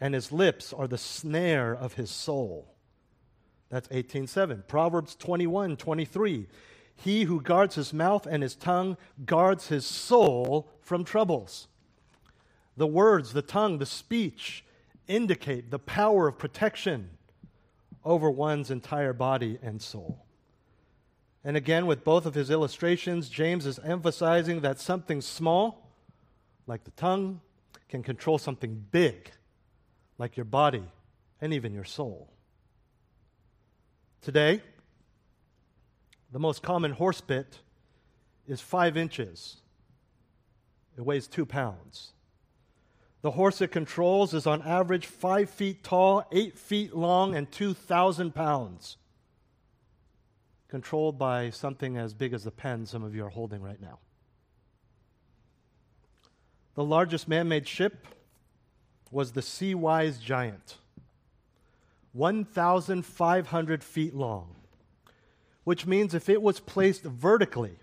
And 0.00 0.14
his 0.14 0.32
lips 0.32 0.72
are 0.72 0.88
the 0.88 0.98
snare 0.98 1.74
of 1.74 1.94
his 1.94 2.10
soul. 2.10 2.74
That's 3.68 3.88
18:7. 3.88 4.64
Proverbs 4.66 5.14
21:23. 5.14 6.48
He 6.94 7.24
who 7.24 7.40
guards 7.40 7.74
his 7.76 7.92
mouth 7.92 8.26
and 8.26 8.42
his 8.42 8.54
tongue 8.54 8.96
guards 9.24 9.68
his 9.68 9.86
soul 9.86 10.68
from 10.80 11.04
troubles. 11.04 11.68
The 12.76 12.86
words, 12.86 13.32
the 13.32 13.42
tongue, 13.42 13.78
the 13.78 13.86
speech 13.86 14.64
indicate 15.06 15.70
the 15.70 15.78
power 15.78 16.28
of 16.28 16.38
protection 16.38 17.10
over 18.04 18.30
one's 18.30 18.70
entire 18.70 19.12
body 19.12 19.58
and 19.62 19.82
soul. 19.82 20.24
And 21.44 21.56
again, 21.56 21.86
with 21.86 22.04
both 22.04 22.26
of 22.26 22.34
his 22.34 22.50
illustrations, 22.50 23.28
James 23.28 23.64
is 23.64 23.78
emphasizing 23.78 24.60
that 24.60 24.78
something 24.78 25.20
small, 25.20 25.90
like 26.66 26.84
the 26.84 26.90
tongue, 26.92 27.40
can 27.88 28.02
control 28.02 28.38
something 28.38 28.84
big, 28.90 29.30
like 30.18 30.36
your 30.36 30.44
body 30.44 30.84
and 31.40 31.52
even 31.52 31.72
your 31.72 31.84
soul. 31.84 32.28
Today, 34.20 34.62
the 36.30 36.38
most 36.38 36.62
common 36.62 36.92
horse 36.92 37.20
bit 37.20 37.58
is 38.46 38.60
five 38.60 38.96
inches. 38.96 39.56
It 40.96 41.04
weighs 41.04 41.26
two 41.26 41.46
pounds. 41.46 42.12
The 43.22 43.32
horse 43.32 43.60
it 43.60 43.68
controls 43.68 44.34
is 44.34 44.46
on 44.46 44.62
average 44.62 45.06
five 45.06 45.50
feet 45.50 45.82
tall, 45.82 46.24
eight 46.32 46.58
feet 46.58 46.94
long, 46.94 47.34
and 47.34 47.50
2,000 47.50 48.34
pounds. 48.34 48.96
Controlled 50.70 51.18
by 51.18 51.50
something 51.50 51.96
as 51.96 52.14
big 52.14 52.32
as 52.32 52.44
the 52.44 52.52
pen 52.52 52.86
some 52.86 53.02
of 53.02 53.12
you 53.12 53.24
are 53.24 53.30
holding 53.30 53.60
right 53.60 53.80
now. 53.80 53.98
The 56.74 56.84
largest 56.84 57.26
man 57.26 57.48
made 57.48 57.66
ship 57.66 58.06
was 59.10 59.32
the 59.32 59.40
Seawise 59.40 60.20
Giant, 60.20 60.76
1,500 62.12 63.82
feet 63.82 64.14
long, 64.14 64.54
which 65.64 65.86
means 65.86 66.14
if 66.14 66.28
it 66.28 66.40
was 66.40 66.60
placed 66.60 67.02
vertically, 67.02 67.76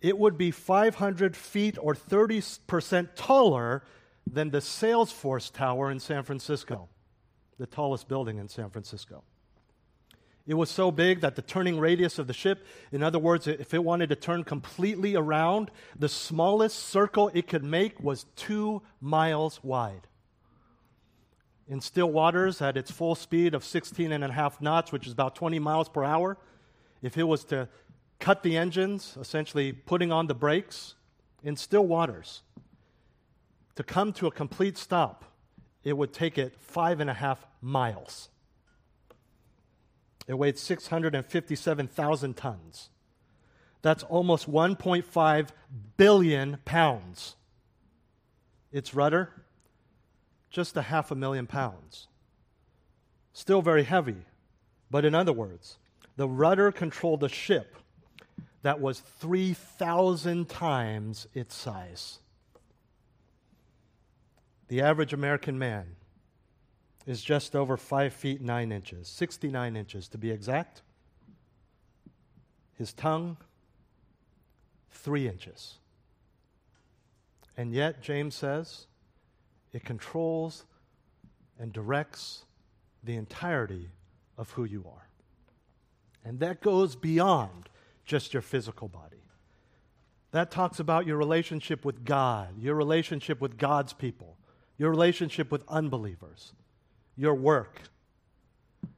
it 0.00 0.18
would 0.18 0.36
be 0.36 0.50
500 0.50 1.36
feet 1.36 1.78
or 1.80 1.94
30% 1.94 3.08
taller 3.14 3.84
than 4.26 4.50
the 4.50 4.58
Salesforce 4.58 5.52
Tower 5.52 5.92
in 5.92 6.00
San 6.00 6.24
Francisco, 6.24 6.88
the 7.56 7.66
tallest 7.66 8.08
building 8.08 8.38
in 8.38 8.48
San 8.48 8.70
Francisco. 8.70 9.22
It 10.48 10.54
was 10.54 10.70
so 10.70 10.90
big 10.90 11.20
that 11.20 11.36
the 11.36 11.42
turning 11.42 11.78
radius 11.78 12.18
of 12.18 12.26
the 12.26 12.32
ship, 12.32 12.64
in 12.90 13.02
other 13.02 13.18
words, 13.18 13.46
if 13.46 13.74
it 13.74 13.84
wanted 13.84 14.08
to 14.08 14.16
turn 14.16 14.44
completely 14.44 15.14
around, 15.14 15.70
the 15.94 16.08
smallest 16.08 16.78
circle 16.78 17.30
it 17.34 17.46
could 17.46 17.62
make 17.62 18.00
was 18.02 18.24
two 18.34 18.80
miles 18.98 19.62
wide. 19.62 20.06
In 21.68 21.82
still 21.82 22.10
waters, 22.10 22.62
at 22.62 22.78
its 22.78 22.90
full 22.90 23.14
speed 23.14 23.52
of 23.52 23.62
16 23.62 24.10
and 24.10 24.24
a 24.24 24.32
half 24.32 24.58
knots, 24.62 24.90
which 24.90 25.06
is 25.06 25.12
about 25.12 25.36
20 25.36 25.58
miles 25.58 25.90
per 25.90 26.02
hour, 26.02 26.38
if 27.02 27.18
it 27.18 27.24
was 27.24 27.44
to 27.44 27.68
cut 28.18 28.42
the 28.42 28.56
engines, 28.56 29.18
essentially 29.20 29.70
putting 29.72 30.10
on 30.10 30.28
the 30.28 30.34
brakes, 30.34 30.94
in 31.44 31.56
still 31.56 31.86
waters, 31.86 32.40
to 33.74 33.82
come 33.82 34.14
to 34.14 34.26
a 34.26 34.30
complete 34.30 34.78
stop, 34.78 35.26
it 35.84 35.92
would 35.92 36.14
take 36.14 36.38
it 36.38 36.58
five 36.58 37.00
and 37.00 37.10
a 37.10 37.14
half 37.14 37.46
miles. 37.60 38.30
It 40.28 40.36
weighed 40.38 40.58
657,000 40.58 42.36
tons. 42.36 42.90
That's 43.80 44.02
almost 44.04 44.50
1.5 44.50 45.48
billion 45.96 46.58
pounds. 46.66 47.34
Its 48.70 48.92
rudder, 48.94 49.30
just 50.50 50.76
a 50.76 50.82
half 50.82 51.10
a 51.10 51.14
million 51.14 51.46
pounds. 51.46 52.08
Still 53.32 53.62
very 53.62 53.84
heavy, 53.84 54.26
but 54.90 55.06
in 55.06 55.14
other 55.14 55.32
words, 55.32 55.78
the 56.16 56.28
rudder 56.28 56.70
controlled 56.72 57.24
a 57.24 57.28
ship 57.28 57.76
that 58.62 58.80
was 58.80 59.00
3,000 59.00 60.48
times 60.48 61.26
its 61.32 61.54
size. 61.54 62.18
The 64.66 64.82
average 64.82 65.14
American 65.14 65.58
man 65.58 65.96
is 67.08 67.22
just 67.22 67.56
over 67.56 67.78
5 67.78 68.12
feet 68.12 68.42
9 68.42 68.70
inches, 68.70 69.08
69 69.08 69.76
inches 69.76 70.08
to 70.08 70.18
be 70.18 70.30
exact. 70.30 70.82
His 72.74 72.92
tongue, 72.92 73.38
3 74.90 75.26
inches. 75.26 75.78
And 77.56 77.72
yet, 77.72 78.02
James 78.02 78.34
says, 78.34 78.86
it 79.72 79.86
controls 79.86 80.66
and 81.58 81.72
directs 81.72 82.44
the 83.02 83.16
entirety 83.16 83.88
of 84.36 84.50
who 84.50 84.64
you 84.64 84.84
are. 84.86 85.08
And 86.26 86.40
that 86.40 86.60
goes 86.60 86.94
beyond 86.94 87.70
just 88.04 88.34
your 88.34 88.42
physical 88.42 88.86
body. 88.86 89.22
That 90.32 90.50
talks 90.50 90.78
about 90.78 91.06
your 91.06 91.16
relationship 91.16 91.86
with 91.86 92.04
God, 92.04 92.58
your 92.60 92.74
relationship 92.74 93.40
with 93.40 93.56
God's 93.56 93.94
people, 93.94 94.36
your 94.76 94.90
relationship 94.90 95.50
with 95.50 95.64
unbelievers, 95.68 96.52
your 97.18 97.34
work, 97.34 97.82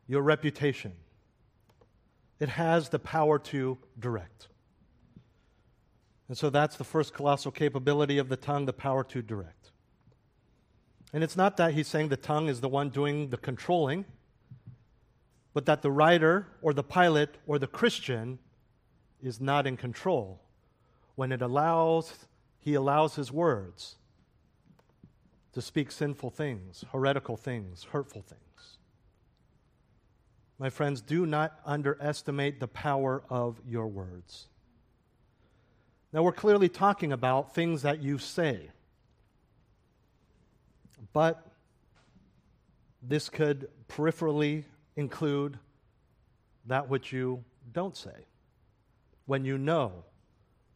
your 0.06 0.20
reputation. 0.22 0.92
It 2.38 2.50
has 2.50 2.90
the 2.90 2.98
power 2.98 3.38
to 3.38 3.78
direct. 3.98 4.48
And 6.28 6.36
so 6.36 6.50
that's 6.50 6.76
the 6.76 6.84
first 6.84 7.14
colossal 7.14 7.50
capability 7.50 8.18
of 8.18 8.28
the 8.28 8.36
tongue, 8.36 8.66
the 8.66 8.74
power 8.74 9.02
to 9.04 9.22
direct. 9.22 9.70
And 11.12 11.24
it's 11.24 11.36
not 11.36 11.56
that 11.56 11.72
he's 11.74 11.88
saying 11.88 12.10
the 12.10 12.16
tongue 12.16 12.48
is 12.48 12.60
the 12.60 12.68
one 12.68 12.90
doing 12.90 13.30
the 13.30 13.36
controlling, 13.38 14.04
but 15.54 15.64
that 15.66 15.82
the 15.82 15.90
writer 15.90 16.46
or 16.62 16.74
the 16.74 16.84
pilot 16.84 17.36
or 17.46 17.58
the 17.58 17.66
Christian 17.66 18.38
is 19.22 19.40
not 19.40 19.66
in 19.66 19.76
control 19.76 20.40
when 21.14 21.32
it 21.32 21.42
allows 21.42 22.26
he 22.58 22.74
allows 22.74 23.14
his 23.14 23.32
words 23.32 23.96
to 25.52 25.62
speak 25.62 25.90
sinful 25.90 26.30
things, 26.30 26.85
heretical 26.92 27.37
things, 27.37 27.87
hurtful 27.90 28.23
things. 28.23 28.78
My 30.59 30.71
friends, 30.71 31.00
do 31.00 31.26
not 31.26 31.59
underestimate 31.64 32.61
the 32.61 32.69
power 32.69 33.23
of 33.30 33.59
your 33.66 33.87
words. 33.87 34.47
Now, 36.12 36.23
we're 36.23 36.33
clearly 36.33 36.69
talking 36.69 37.12
about 37.12 37.54
things 37.54 37.83
that 37.83 38.02
you 38.02 38.19
say, 38.19 38.71
but 41.12 41.47
this 43.02 43.28
could 43.28 43.69
peripherally 43.88 44.64
include 44.97 45.59
that 46.66 46.88
which 46.88 47.12
you 47.12 47.42
don't 47.73 47.97
say 47.97 48.26
when 49.26 49.45
you 49.45 49.57
know 49.57 50.04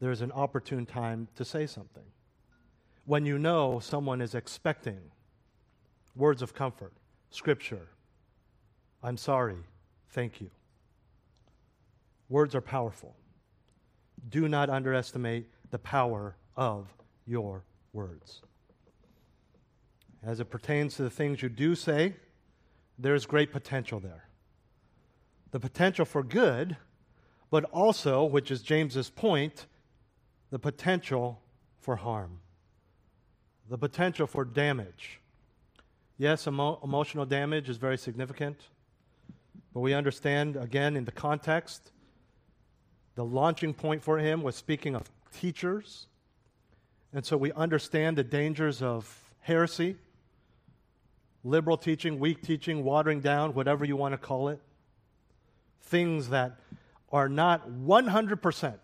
there's 0.01 0.21
an 0.21 0.33
opportune 0.33 0.87
time 0.87 1.29
to 1.37 1.45
say 1.45 1.67
something 1.67 2.05
when 3.07 3.27
you 3.27 3.39
know 3.39 3.81
someone 3.81 4.21
is 4.21 4.35
expecting 4.35 5.01
words 6.17 6.43
of 6.43 6.55
comfort, 6.55 6.93
scripture, 7.31 7.89
I'm 9.03 9.17
sorry, 9.17 9.59
thank 10.11 10.41
you. 10.41 10.51
Words 12.29 12.55
are 12.55 12.61
powerful. 12.61 13.15
Do 14.31 14.49
not 14.49 14.71
underestimate 14.71 15.47
the 15.71 15.79
power 15.79 16.37
of 16.57 16.87
your 17.27 17.65
words. 17.93 18.41
As 20.25 20.41
it 20.41 20.47
pertains 20.47 20.97
to 20.97 21.03
the 21.03 21.11
things 21.11 21.43
you 21.43 21.51
do 21.51 21.75
say, 21.75 22.15
there's 22.99 23.27
great 23.27 23.53
potential 23.53 24.01
there. 24.01 24.29
The 25.51 25.61
potential 25.61 26.05
for 26.05 26.23
good, 26.23 26.77
but 27.51 27.65
also, 27.65 28.25
which 28.25 28.51
is 28.51 28.63
James's 28.63 29.11
point, 29.11 29.67
the 30.51 30.59
potential 30.59 31.43
for 31.79 31.97
harm, 31.97 32.41
the 33.69 33.79
potential 33.79 34.27
for 34.27 34.45
damage. 34.45 35.21
Yes, 36.19 36.47
emo- 36.47 36.79
emotional 36.83 37.27
damage 37.27 37.69
is 37.69 37.77
very 37.77 37.99
significant, 37.99 38.69
but 39.73 39.81
we 39.81 39.95
understand, 39.95 40.57
again, 40.57 40.97
in 40.97 41.05
the 41.05 41.13
context, 41.13 41.91
the 43.15 43.25
launching 43.25 43.75
point 43.75 44.03
for 44.03 44.19
him 44.19 44.43
was 44.43 44.57
speaking 44.57 44.95
of 44.95 45.11
teachers. 45.33 46.07
And 47.13 47.25
so 47.25 47.37
we 47.37 47.53
understand 47.53 48.19
the 48.19 48.25
dangers 48.25 48.83
of 48.83 49.33
heresy, 49.41 49.97
liberal 51.43 51.77
teaching, 51.77 52.19
weak 52.19 52.43
teaching, 52.43 52.85
watering 52.85 53.21
down, 53.21 53.55
whatever 53.55 53.85
you 53.85 53.97
want 53.97 54.13
to 54.13 54.19
call 54.19 54.49
it. 54.49 54.61
Things 55.83 56.31
that 56.31 56.59
are 57.13 57.29
not 57.29 57.71
100% 57.71 58.75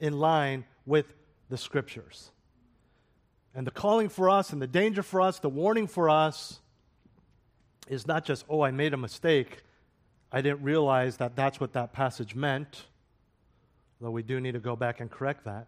in 0.00 0.18
line 0.18 0.64
with 0.86 1.14
the 1.48 1.56
scriptures. 1.56 2.30
And 3.54 3.66
the 3.66 3.70
calling 3.70 4.08
for 4.08 4.30
us 4.30 4.52
and 4.52 4.62
the 4.62 4.66
danger 4.66 5.02
for 5.02 5.20
us, 5.20 5.38
the 5.38 5.48
warning 5.48 5.86
for 5.86 6.08
us 6.08 6.60
is 7.88 8.06
not 8.06 8.24
just, 8.24 8.44
oh, 8.48 8.62
I 8.62 8.70
made 8.70 8.94
a 8.94 8.96
mistake. 8.96 9.62
I 10.30 10.40
didn't 10.40 10.62
realize 10.62 11.16
that 11.16 11.34
that's 11.34 11.58
what 11.58 11.72
that 11.72 11.92
passage 11.92 12.36
meant, 12.36 12.84
though 14.00 14.12
we 14.12 14.22
do 14.22 14.40
need 14.40 14.52
to 14.52 14.60
go 14.60 14.76
back 14.76 15.00
and 15.00 15.10
correct 15.10 15.44
that. 15.44 15.66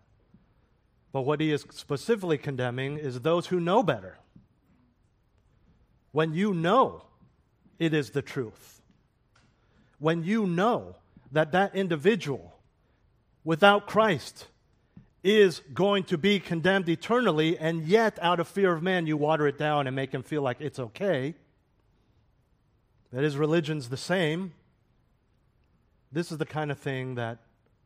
But 1.10 1.22
what 1.22 1.40
he 1.40 1.52
is 1.52 1.66
specifically 1.70 2.38
condemning 2.38 2.96
is 2.96 3.20
those 3.20 3.48
who 3.48 3.58
know 3.58 3.82
better. 3.82 4.18
When 6.12 6.32
you 6.32 6.54
know 6.54 7.02
it 7.78 7.92
is 7.92 8.10
the 8.10 8.22
truth, 8.22 8.80
when 9.98 10.22
you 10.22 10.46
know 10.46 10.96
that 11.32 11.52
that 11.52 11.74
individual 11.74 12.54
without 13.44 13.86
Christ 13.86 14.46
is 15.22 15.60
going 15.72 16.04
to 16.04 16.18
be 16.18 16.40
condemned 16.40 16.88
eternally, 16.88 17.56
and 17.56 17.84
yet, 17.84 18.18
out 18.20 18.40
of 18.40 18.48
fear 18.48 18.72
of 18.72 18.82
man, 18.82 19.06
you 19.06 19.16
water 19.16 19.46
it 19.46 19.56
down 19.56 19.86
and 19.86 19.94
make 19.94 20.12
him 20.12 20.22
feel 20.22 20.42
like 20.42 20.60
it's 20.60 20.78
okay. 20.78 21.34
That 23.12 23.22
his 23.22 23.36
religion's 23.36 23.88
the 23.88 23.96
same. 23.96 24.52
This 26.10 26.32
is 26.32 26.38
the 26.38 26.46
kind 26.46 26.70
of 26.70 26.78
thing 26.78 27.14
that 27.14 27.38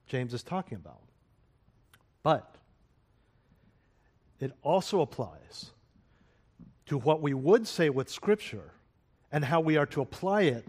James 0.06 0.32
is 0.32 0.42
talking 0.42 0.76
about. 0.76 1.00
But 2.22 2.56
it 4.40 4.52
also 4.62 5.00
applies 5.00 5.70
to 6.86 6.96
what 6.96 7.20
we 7.20 7.34
would 7.34 7.66
say 7.66 7.90
with 7.90 8.08
Scripture 8.08 8.72
and 9.30 9.44
how 9.44 9.60
we 9.60 9.76
are 9.76 9.86
to 9.86 10.00
apply 10.00 10.42
it 10.42 10.66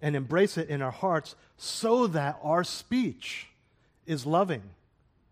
and 0.00 0.16
embrace 0.16 0.56
it 0.56 0.68
in 0.68 0.80
our 0.80 0.90
hearts 0.90 1.34
so 1.56 2.06
that 2.06 2.38
our 2.42 2.64
speech 2.64 3.48
is 4.06 4.24
loving 4.24 4.62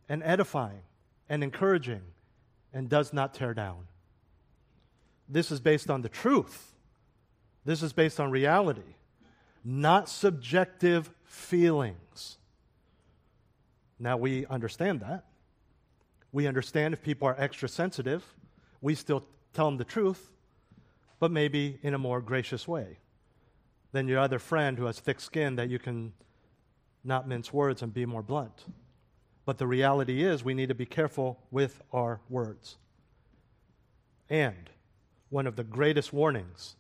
and 0.08 0.22
edifying 0.22 0.82
and 1.28 1.42
encouraging 1.42 2.02
and 2.72 2.88
does 2.88 3.12
not 3.12 3.34
tear 3.34 3.54
down. 3.54 3.86
This 5.28 5.50
is 5.50 5.60
based 5.60 5.90
on 5.90 6.02
the 6.02 6.08
truth. 6.08 6.72
This 7.64 7.82
is 7.82 7.92
based 7.92 8.20
on 8.20 8.30
reality, 8.30 8.94
not 9.64 10.08
subjective 10.08 11.10
feelings. 11.24 12.38
Now 13.98 14.16
we 14.16 14.46
understand 14.46 15.00
that. 15.00 15.24
We 16.30 16.46
understand 16.46 16.94
if 16.94 17.02
people 17.02 17.26
are 17.26 17.34
extra 17.38 17.68
sensitive, 17.68 18.22
we 18.80 18.94
still 18.94 19.24
tell 19.52 19.66
them 19.66 19.78
the 19.78 19.84
truth, 19.84 20.30
but 21.18 21.30
maybe 21.30 21.78
in 21.82 21.94
a 21.94 21.98
more 21.98 22.20
gracious 22.20 22.68
way 22.68 22.98
than 23.92 24.06
your 24.06 24.20
other 24.20 24.38
friend 24.38 24.78
who 24.78 24.84
has 24.84 25.00
thick 25.00 25.20
skin 25.20 25.56
that 25.56 25.70
you 25.70 25.78
can 25.78 26.12
not 27.02 27.26
mince 27.26 27.52
words 27.52 27.82
and 27.82 27.94
be 27.94 28.04
more 28.04 28.22
blunt. 28.22 28.64
But 29.46 29.58
the 29.58 29.66
reality 29.66 30.24
is, 30.24 30.44
we 30.44 30.54
need 30.54 30.68
to 30.68 30.74
be 30.74 30.84
careful 30.84 31.38
with 31.52 31.80
our 31.92 32.20
words. 32.28 32.76
And 34.28 34.68
one 35.30 35.46
of 35.46 35.54
the 35.54 35.64
greatest 35.64 36.12
warnings 36.12 36.74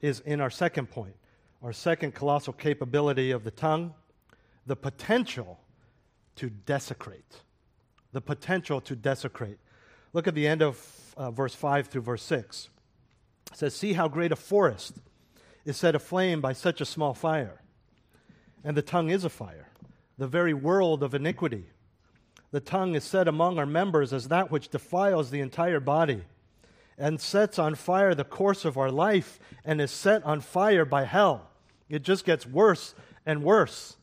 is 0.00 0.20
in 0.20 0.40
our 0.40 0.50
second 0.50 0.90
point, 0.90 1.14
our 1.62 1.72
second 1.72 2.14
colossal 2.14 2.54
capability 2.54 3.30
of 3.30 3.44
the 3.44 3.50
tongue, 3.50 3.92
the 4.66 4.74
potential 4.74 5.60
to 6.36 6.48
desecrate. 6.48 7.42
The 8.12 8.22
potential 8.22 8.80
to 8.82 8.96
desecrate. 8.96 9.58
Look 10.14 10.26
at 10.26 10.34
the 10.34 10.46
end 10.46 10.62
of 10.62 11.14
uh, 11.14 11.30
verse 11.30 11.54
5 11.54 11.88
through 11.88 12.02
verse 12.02 12.22
6. 12.22 12.70
It 13.52 13.58
says, 13.58 13.74
See 13.74 13.92
how 13.92 14.08
great 14.08 14.32
a 14.32 14.36
forest 14.36 14.94
is 15.66 15.76
set 15.76 15.94
aflame 15.94 16.40
by 16.40 16.54
such 16.54 16.80
a 16.80 16.86
small 16.86 17.12
fire. 17.12 17.60
And 18.64 18.74
the 18.76 18.82
tongue 18.82 19.10
is 19.10 19.24
a 19.24 19.28
fire, 19.28 19.68
the 20.16 20.26
very 20.26 20.54
world 20.54 21.02
of 21.02 21.14
iniquity. 21.14 21.66
The 22.50 22.60
tongue 22.60 22.94
is 22.94 23.04
set 23.04 23.28
among 23.28 23.58
our 23.58 23.66
members 23.66 24.12
as 24.12 24.28
that 24.28 24.50
which 24.50 24.68
defiles 24.68 25.30
the 25.30 25.40
entire 25.40 25.80
body 25.80 26.22
and 26.96 27.20
sets 27.20 27.58
on 27.58 27.74
fire 27.74 28.14
the 28.14 28.24
course 28.24 28.64
of 28.64 28.76
our 28.76 28.90
life 28.90 29.38
and 29.64 29.80
is 29.80 29.90
set 29.90 30.24
on 30.24 30.40
fire 30.40 30.84
by 30.84 31.04
hell. 31.04 31.50
It 31.88 32.02
just 32.02 32.24
gets 32.24 32.46
worse 32.46 32.94
and 33.24 33.42
worse. 33.42 33.96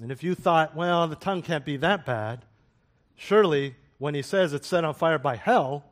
And 0.00 0.10
if 0.10 0.22
you 0.22 0.34
thought, 0.34 0.74
well, 0.74 1.06
the 1.06 1.16
tongue 1.16 1.42
can't 1.42 1.64
be 1.64 1.76
that 1.78 2.06
bad, 2.06 2.44
surely 3.16 3.76
when 3.98 4.14
he 4.14 4.22
says 4.22 4.52
it's 4.52 4.66
set 4.66 4.84
on 4.84 4.94
fire 4.94 5.18
by 5.18 5.36
hell, 5.36 5.84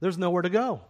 there's 0.00 0.18
nowhere 0.18 0.42
to 0.42 0.50
go. 0.50 0.82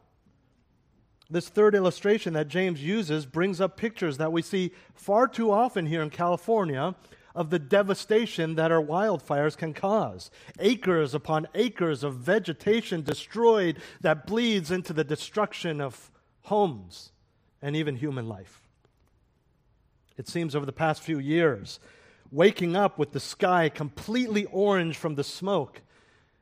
This 1.31 1.49
third 1.49 1.75
illustration 1.75 2.33
that 2.35 2.49
James 2.49 2.83
uses 2.83 3.25
brings 3.25 3.61
up 3.61 3.77
pictures 3.77 4.19
that 4.19 4.33
we 4.33 4.43
see 4.43 4.73
far 4.95 5.29
too 5.29 5.53
often 5.53 5.87
here 5.87 6.03
in 6.03 6.11
California 6.11 6.95
of 7.35 7.51
the 7.51 7.59
devastation 7.59 8.55
that 8.57 8.73
our 8.73 8.83
wildfires 8.83 9.57
can 9.57 9.75
cause. 9.75 10.31
Acres 10.59 11.15
upon 11.15 11.49
acres 11.55 12.05
of 12.05 12.17
vegetation 12.17 13.03
destroyed 13.03 13.79
that 14.01 14.27
bleeds 14.27 14.71
into 14.71 14.93
the 14.93 15.05
destruction 15.05 15.81
of 15.81 16.11
homes 16.43 17.13
and 17.61 17.77
even 17.77 17.97
human 17.97 18.29
life. 18.29 18.61
It 20.17 20.29
seems 20.29 20.55
over 20.55 20.67
the 20.67 20.73
past 20.73 21.03
few 21.03 21.19
years, 21.19 21.81
waking 22.31 22.77
up 22.77 22.99
with 22.99 23.13
the 23.13 23.21
sky 23.21 23.69
completely 23.69 24.45
orange 24.47 24.97
from 24.97 25.15
the 25.15 25.25
smoke 25.25 25.83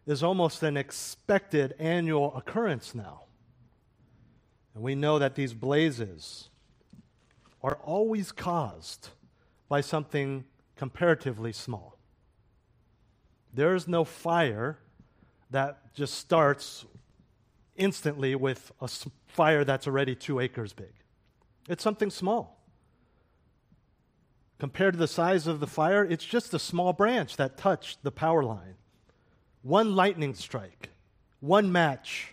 is 0.07 0.23
almost 0.23 0.63
an 0.63 0.77
expected 0.77 1.75
annual 1.79 2.37
occurrence 2.37 2.95
now. 2.95 3.23
And 4.75 4.83
we 4.83 4.95
know 4.95 5.19
that 5.19 5.35
these 5.35 5.53
blazes 5.53 6.49
are 7.63 7.79
always 7.85 8.33
caused 8.33 9.11
by 9.69 9.81
something 9.81 10.45
comparatively 10.81 11.53
small. 11.53 11.99
There 13.53 13.75
is 13.75 13.87
no 13.87 14.03
fire 14.03 14.79
that 15.51 15.93
just 15.93 16.15
starts 16.15 16.87
instantly 17.77 18.35
with 18.35 18.73
a 18.81 18.89
fire 19.27 19.63
that's 19.63 19.87
already 19.87 20.15
two 20.15 20.41
acres 20.41 20.73
big. 20.73 20.95
It's 21.69 21.83
something 21.83 22.09
small. 22.09 22.65
Compared 24.59 24.95
to 24.95 24.99
the 24.99 25.07
size 25.07 25.47
of 25.47 25.61
the 25.61 25.67
fire, 25.67 26.03
it's 26.03 26.25
just 26.25 26.55
a 26.55 26.59
small 26.59 26.95
branch 26.95 27.37
that 27.37 27.59
touched 27.59 28.03
the 28.03 28.11
power 28.11 28.43
line. 28.43 28.77
One 29.61 29.95
lightning 29.95 30.33
strike, 30.33 30.89
one 31.41 31.71
match, 31.71 32.33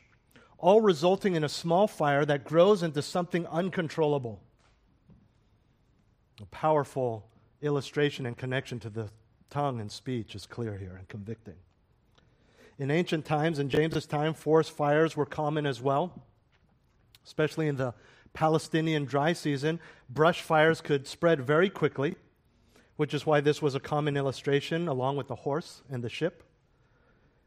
all 0.58 0.80
resulting 0.80 1.36
in 1.36 1.44
a 1.44 1.50
small 1.50 1.86
fire 1.86 2.24
that 2.24 2.46
grows 2.46 2.82
into 2.82 3.02
something 3.02 3.46
uncontrollable. 3.48 4.42
A 6.42 6.46
powerful 6.46 7.28
illustration 7.62 8.26
and 8.26 8.38
connection 8.38 8.80
to 8.80 8.90
the 8.90 9.10
tongue 9.50 9.80
and 9.80 9.92
speech 9.92 10.36
is 10.36 10.46
clear 10.46 10.78
here 10.78 10.96
and 10.98 11.08
convicting. 11.08 11.56
In 12.80 12.92
ancient 12.92 13.26
times, 13.26 13.58
in 13.58 13.70
James's 13.70 14.06
time, 14.06 14.34
forest 14.34 14.72
fires 14.72 15.18
were 15.18 15.26
common 15.26 15.66
as 15.66 15.82
well, 15.82 16.22
especially 17.26 17.68
in 17.68 17.78
the 17.78 17.94
Palestinian 18.34 19.06
dry 19.06 19.34
season. 19.34 19.80
Brush 20.10 20.42
fires 20.42 20.80
could 20.80 21.08
spread 21.08 21.42
very 21.42 21.70
quickly, 21.70 22.16
which 22.96 23.14
is 23.14 23.26
why 23.26 23.42
this 23.42 23.62
was 23.62 23.74
a 23.74 23.80
common 23.80 24.16
illustration 24.16 24.88
along 24.88 25.18
with 25.18 25.28
the 25.28 25.36
horse 25.36 25.82
and 25.90 26.04
the 26.04 26.10
ship. 26.10 26.44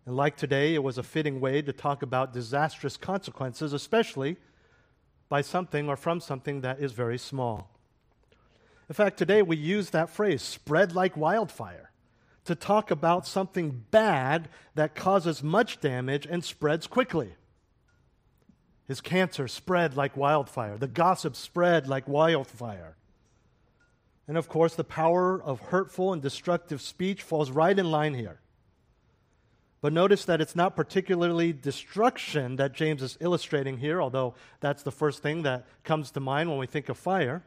And 0.05 0.17
like 0.17 0.37
today, 0.37 0.75
it 0.75 0.83
was 0.83 0.99
a 0.99 1.03
fitting 1.05 1.41
way 1.41 1.63
to 1.63 1.73
talk 1.73 2.03
about 2.03 2.33
disastrous 2.33 2.97
consequences, 2.97 3.73
especially 3.73 4.37
by 5.29 5.43
something 5.43 5.89
or 5.89 5.97
from 5.97 6.19
something 6.19 6.63
that 6.63 6.81
is 6.81 6.91
very 6.91 7.19
small. 7.19 7.71
In 8.91 8.95
fact, 8.95 9.19
today 9.19 9.41
we 9.41 9.57
use 9.57 9.91
that 9.91 10.11
phrase, 10.11 10.43
spread 10.43 10.97
like 10.97 11.17
wildfire, 11.17 11.93
to 12.45 12.57
talk 12.57 12.91
about 12.91 13.25
something 13.25 13.85
bad 13.93 14.49
that 14.75 14.97
causes 14.97 15.45
much 15.45 15.81
damage 15.81 16.27
and 16.27 16.45
spreads 16.45 16.89
quickly. 16.89 17.37
His 18.89 19.01
cancer 19.01 19.47
spread 19.47 19.97
like 19.97 20.17
wildfire, 20.17 20.77
the 20.77 20.89
gossip 20.89 21.37
spread 21.37 21.87
like 21.87 22.09
wildfire. 22.09 22.97
And 24.27 24.37
of 24.37 24.49
course, 24.49 24.75
the 24.75 24.83
power 24.83 25.41
of 25.41 25.61
hurtful 25.61 26.13
and 26.13 26.21
destructive 26.21 26.83
speech 26.83 27.23
falls 27.23 27.53
right 27.53 27.79
in 27.79 27.93
line 27.93 28.15
here. 28.15 28.41
But 29.81 29.93
notice 29.93 30.25
that 30.25 30.41
it's 30.41 30.57
not 30.57 30.75
particularly 30.75 31.53
destruction 31.53 32.57
that 32.57 32.73
James 32.73 33.03
is 33.03 33.17
illustrating 33.21 33.79
here, 33.79 34.03
although 34.03 34.35
that's 34.59 34.83
the 34.83 34.91
first 34.91 35.23
thing 35.23 35.43
that 35.43 35.65
comes 35.85 36.11
to 36.11 36.19
mind 36.19 36.51
when 36.51 36.59
we 36.59 36.67
think 36.67 36.89
of 36.89 36.99
fire. 36.99 37.45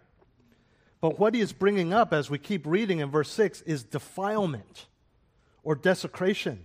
But 1.04 1.20
what 1.20 1.36
he 1.36 1.42
is 1.42 1.52
bringing 1.52 1.92
up 1.92 2.14
as 2.14 2.30
we 2.30 2.38
keep 2.38 2.66
reading 2.66 3.00
in 3.00 3.12
verse 3.12 3.30
6 3.30 3.60
is 3.64 3.84
defilement 3.84 4.86
or 5.62 5.76
desecration. 5.76 6.60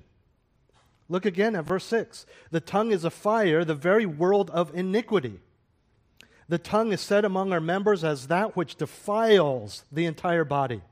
Look 1.08 1.26
again 1.26 1.56
at 1.56 1.64
verse 1.64 1.82
6. 1.86 2.24
The 2.52 2.60
tongue 2.60 2.92
is 2.92 3.04
a 3.04 3.10
fire, 3.10 3.64
the 3.64 3.74
very 3.74 4.06
world 4.06 4.48
of 4.50 4.72
iniquity. 4.76 5.40
The 6.48 6.58
tongue 6.58 6.92
is 6.92 7.00
set 7.00 7.24
among 7.24 7.52
our 7.52 7.58
members 7.58 8.04
as 8.04 8.28
that 8.28 8.54
which 8.54 8.76
defiles 8.76 9.82
the 9.90 10.06
entire 10.06 10.44
body 10.44 10.82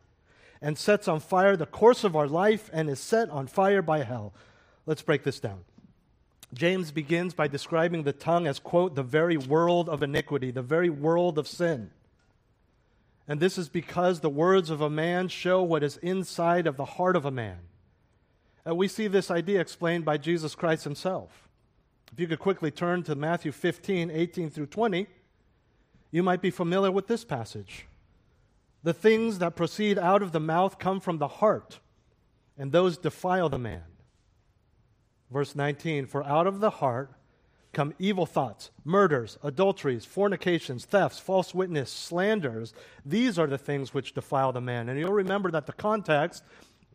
and 0.60 0.76
sets 0.76 1.06
on 1.06 1.20
fire 1.20 1.56
the 1.56 1.66
course 1.66 2.02
of 2.02 2.16
our 2.16 2.26
life 2.26 2.68
and 2.72 2.90
is 2.90 2.98
set 2.98 3.30
on 3.30 3.46
fire 3.46 3.80
by 3.80 4.02
hell. 4.02 4.34
Let's 4.86 5.02
break 5.02 5.22
this 5.22 5.38
down. 5.38 5.60
James 6.52 6.90
begins 6.90 7.32
by 7.32 7.46
describing 7.46 8.02
the 8.02 8.12
tongue 8.12 8.48
as, 8.48 8.58
quote, 8.58 8.96
the 8.96 9.04
very 9.04 9.36
world 9.36 9.88
of 9.88 10.02
iniquity, 10.02 10.50
the 10.50 10.62
very 10.62 10.90
world 10.90 11.38
of 11.38 11.46
sin. 11.46 11.92
And 13.28 13.40
this 13.40 13.58
is 13.58 13.68
because 13.68 14.20
the 14.20 14.30
words 14.30 14.70
of 14.70 14.80
a 14.80 14.90
man 14.90 15.28
show 15.28 15.62
what 15.62 15.82
is 15.82 15.96
inside 15.98 16.66
of 16.66 16.76
the 16.76 16.84
heart 16.84 17.16
of 17.16 17.24
a 17.24 17.30
man. 17.30 17.58
And 18.64 18.76
we 18.76 18.88
see 18.88 19.08
this 19.08 19.30
idea 19.30 19.60
explained 19.60 20.04
by 20.04 20.16
Jesus 20.16 20.54
Christ 20.54 20.84
himself. 20.84 21.48
If 22.12 22.20
you 22.20 22.26
could 22.28 22.38
quickly 22.38 22.70
turn 22.70 23.02
to 23.04 23.14
Matthew 23.14 23.52
15, 23.52 24.10
18 24.10 24.50
through 24.50 24.66
20, 24.66 25.06
you 26.10 26.22
might 26.22 26.40
be 26.40 26.50
familiar 26.50 26.90
with 26.90 27.08
this 27.08 27.24
passage. 27.24 27.86
The 28.82 28.94
things 28.94 29.38
that 29.38 29.56
proceed 29.56 29.98
out 29.98 30.22
of 30.22 30.32
the 30.32 30.40
mouth 30.40 30.78
come 30.78 31.00
from 31.00 31.18
the 31.18 31.28
heart, 31.28 31.80
and 32.56 32.70
those 32.70 32.96
defile 32.96 33.48
the 33.48 33.58
man. 33.58 33.82
Verse 35.30 35.56
19 35.56 36.06
For 36.06 36.24
out 36.24 36.46
of 36.46 36.60
the 36.60 36.70
heart 36.70 37.10
come 37.76 37.92
evil 37.98 38.24
thoughts, 38.24 38.70
murders, 38.84 39.36
adulteries, 39.44 40.06
fornications, 40.06 40.86
thefts, 40.86 41.18
false 41.18 41.54
witness, 41.54 41.90
slanders. 41.90 42.72
These 43.04 43.38
are 43.38 43.46
the 43.46 43.58
things 43.58 43.92
which 43.92 44.14
defile 44.14 44.50
the 44.50 44.62
man. 44.62 44.88
And 44.88 44.98
you'll 44.98 45.12
remember 45.12 45.50
that 45.50 45.66
the 45.66 45.74
context 45.74 46.42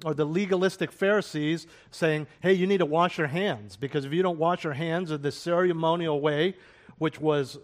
are 0.04 0.16
the 0.16 0.26
legalistic 0.26 0.92
Pharisees 0.92 1.68
saying, 1.92 2.26
hey, 2.40 2.54
you 2.54 2.66
need 2.66 2.80
to 2.80 2.88
wash 2.88 3.20
your 3.20 3.28
hands, 3.28 3.78
because 3.78 4.06
if 4.06 4.12
you 4.12 4.24
don't 4.24 4.40
wash 4.40 4.64
your 4.64 4.74
hands 4.74 5.12
in 5.12 5.22
this 5.22 5.38
ceremonial 5.38 6.20
way, 6.20 6.56
which 6.98 7.22
was 7.22 7.60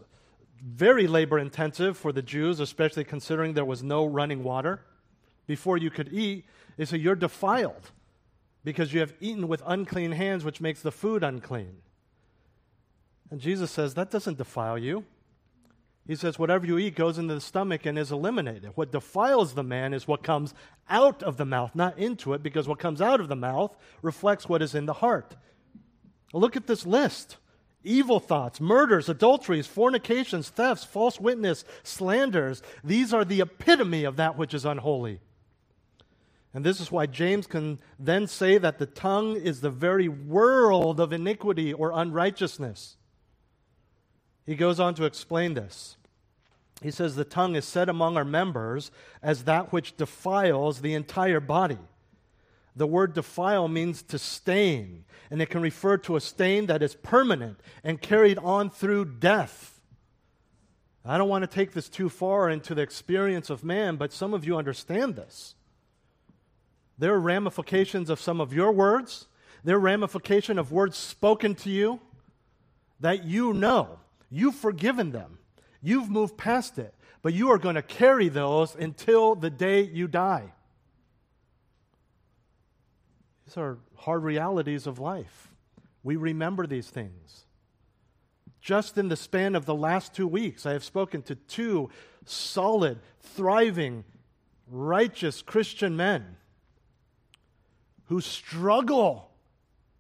very 0.63 1.07
labor 1.07 1.39
intensive 1.39 1.97
for 1.97 2.11
the 2.11 2.21
Jews, 2.21 2.59
especially 2.59 3.03
considering 3.03 3.55
there 3.55 3.65
was 3.65 3.81
no 3.81 4.05
running 4.05 4.43
water, 4.43 4.81
before 5.47 5.77
you 5.77 5.89
could 5.89 6.13
eat, 6.13 6.45
they 6.77 6.85
say, 6.85 6.97
you're 6.97 7.15
defiled 7.15 7.89
because 8.63 8.93
you 8.93 8.99
have 8.99 9.15
eaten 9.19 9.47
with 9.47 9.63
unclean 9.65 10.11
hands, 10.11 10.45
which 10.45 10.61
makes 10.61 10.83
the 10.83 10.91
food 10.91 11.23
unclean. 11.23 11.77
And 13.29 13.39
Jesus 13.39 13.71
says, 13.71 13.93
That 13.93 14.11
doesn't 14.11 14.37
defile 14.37 14.77
you. 14.77 15.05
He 16.07 16.15
says, 16.15 16.39
Whatever 16.39 16.65
you 16.65 16.77
eat 16.77 16.95
goes 16.95 17.17
into 17.17 17.33
the 17.33 17.41
stomach 17.41 17.85
and 17.85 17.97
is 17.97 18.11
eliminated. 18.11 18.71
What 18.75 18.91
defiles 18.91 19.53
the 19.53 19.63
man 19.63 19.93
is 19.93 20.07
what 20.07 20.23
comes 20.23 20.53
out 20.89 21.21
of 21.21 21.37
the 21.37 21.45
mouth, 21.45 21.75
not 21.75 21.97
into 21.97 22.33
it, 22.33 22.41
because 22.41 22.67
what 22.67 22.79
comes 22.79 23.01
out 23.01 23.19
of 23.19 23.27
the 23.27 23.35
mouth 23.35 23.75
reflects 24.01 24.47
what 24.47 24.61
is 24.61 24.73
in 24.73 24.85
the 24.85 24.93
heart. 24.93 25.35
Look 26.33 26.55
at 26.55 26.67
this 26.67 26.85
list 26.85 27.37
evil 27.83 28.19
thoughts, 28.19 28.59
murders, 28.59 29.07
adulteries, 29.07 29.67
fornications, 29.67 30.49
thefts, 30.49 30.83
false 30.83 31.19
witness, 31.19 31.63
slanders. 31.83 32.61
These 32.83 33.13
are 33.13 33.23
the 33.23 33.41
epitome 33.41 34.03
of 34.03 34.17
that 34.17 34.37
which 34.37 34.53
is 34.53 34.65
unholy. 34.65 35.21
And 36.53 36.65
this 36.65 36.81
is 36.81 36.91
why 36.91 37.05
James 37.05 37.47
can 37.47 37.79
then 37.99 38.27
say 38.27 38.57
that 38.57 38.77
the 38.77 38.85
tongue 38.85 39.35
is 39.35 39.61
the 39.61 39.69
very 39.69 40.07
world 40.07 40.99
of 40.99 41.13
iniquity 41.13 41.71
or 41.71 41.91
unrighteousness. 41.93 42.96
He 44.47 44.55
goes 44.55 44.79
on 44.79 44.95
to 44.95 45.03
explain 45.03 45.53
this. 45.53 45.97
He 46.81 46.89
says, 46.89 47.15
The 47.15 47.25
tongue 47.25 47.55
is 47.55 47.65
set 47.65 47.89
among 47.89 48.15
our 48.15 48.25
members 48.25 48.91
as 49.21 49.43
that 49.43 49.73
which 49.73 49.97
defiles 49.97 50.79
the 50.79 50.93
entire 50.93 51.41
body. 51.41 51.77
The 52.73 52.87
word 52.87 53.13
defile 53.13 53.67
means 53.67 54.01
to 54.03 54.17
stain, 54.17 55.03
and 55.29 55.41
it 55.41 55.49
can 55.49 55.61
refer 55.61 55.97
to 55.97 56.15
a 56.15 56.21
stain 56.21 56.67
that 56.67 56.81
is 56.81 56.95
permanent 56.95 57.59
and 57.83 58.01
carried 58.01 58.37
on 58.37 58.69
through 58.69 59.05
death. 59.19 59.81
I 61.03 61.17
don't 61.17 61.29
want 61.29 61.43
to 61.43 61.47
take 61.47 61.73
this 61.73 61.89
too 61.89 62.07
far 62.07 62.49
into 62.49 62.73
the 62.73 62.81
experience 62.81 63.49
of 63.49 63.63
man, 63.63 63.97
but 63.97 64.13
some 64.13 64.33
of 64.33 64.45
you 64.45 64.57
understand 64.57 65.15
this. 65.15 65.55
There 66.97 67.13
are 67.13 67.19
ramifications 67.19 68.09
of 68.09 68.21
some 68.21 68.39
of 68.39 68.53
your 68.53 68.71
words, 68.71 69.27
there 69.63 69.75
are 69.75 69.79
ramifications 69.79 70.59
of 70.59 70.71
words 70.71 70.95
spoken 70.95 71.55
to 71.55 71.69
you 71.69 71.99
that 72.99 73.25
you 73.25 73.53
know 73.53 73.99
You've 74.29 74.55
forgiven 74.55 75.11
them, 75.11 75.39
you've 75.81 76.09
moved 76.09 76.37
past 76.37 76.77
it, 76.77 76.93
but 77.21 77.33
you 77.33 77.49
are 77.51 77.57
going 77.57 77.75
to 77.75 77.81
carry 77.81 78.29
those 78.29 78.75
until 78.75 79.35
the 79.35 79.49
day 79.49 79.81
you 79.81 80.07
die. 80.07 80.53
These 83.45 83.57
are 83.57 83.77
hard 83.95 84.23
realities 84.23 84.87
of 84.87 84.99
life. 84.99 85.53
We 86.03 86.15
remember 86.17 86.67
these 86.67 86.89
things. 86.89 87.45
Just 88.59 88.97
in 88.97 89.07
the 89.07 89.15
span 89.15 89.55
of 89.55 89.65
the 89.65 89.75
last 89.75 90.13
two 90.13 90.27
weeks, 90.27 90.65
I 90.65 90.73
have 90.73 90.83
spoken 90.83 91.21
to 91.23 91.35
two 91.35 91.89
solid, 92.25 92.99
thriving, 93.21 94.03
righteous 94.69 95.41
Christian 95.41 95.95
men 95.95 96.35
who 98.07 98.19
struggle 98.19 99.31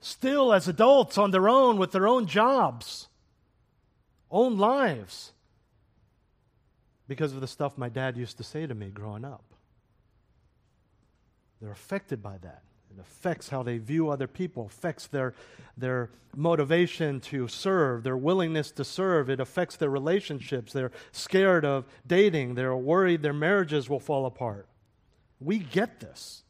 still 0.01 0.53
as 0.53 0.67
adults 0.67 1.17
on 1.17 1.31
their 1.31 1.47
own 1.47 1.77
with 1.77 1.91
their 1.91 2.07
own 2.07 2.27
jobs 2.27 3.07
own 4.31 4.57
lives 4.57 5.31
because 7.07 7.33
of 7.33 7.41
the 7.41 7.47
stuff 7.47 7.77
my 7.77 7.89
dad 7.89 8.17
used 8.17 8.37
to 8.37 8.43
say 8.43 8.67
to 8.67 8.75
me 8.75 8.89
growing 8.89 9.25
up. 9.25 9.43
They're 11.61 11.71
affected 11.71 12.21
by 12.21 12.37
that. 12.39 12.63
It 12.91 13.01
affects 13.01 13.49
how 13.49 13.63
they 13.63 13.77
view 13.77 14.09
other 14.09 14.27
people, 14.27 14.65
affects 14.65 15.07
their, 15.07 15.33
their 15.75 16.09
motivation 16.35 17.19
to 17.21 17.47
serve, 17.47 18.03
their 18.03 18.17
willingness 18.17 18.71
to 18.71 18.83
serve. 18.83 19.29
It 19.29 19.39
affects 19.39 19.75
their 19.75 19.89
relationships. 19.89 20.73
They're 20.73 20.91
scared 21.11 21.65
of 21.65 21.85
dating. 22.05 22.55
They're 22.55 22.75
worried 22.75 23.21
their 23.21 23.33
marriages 23.33 23.89
will 23.89 23.99
fall 23.99 24.25
apart. 24.25 24.67
We 25.39 25.59
get 25.59 25.99
this. 25.99 26.43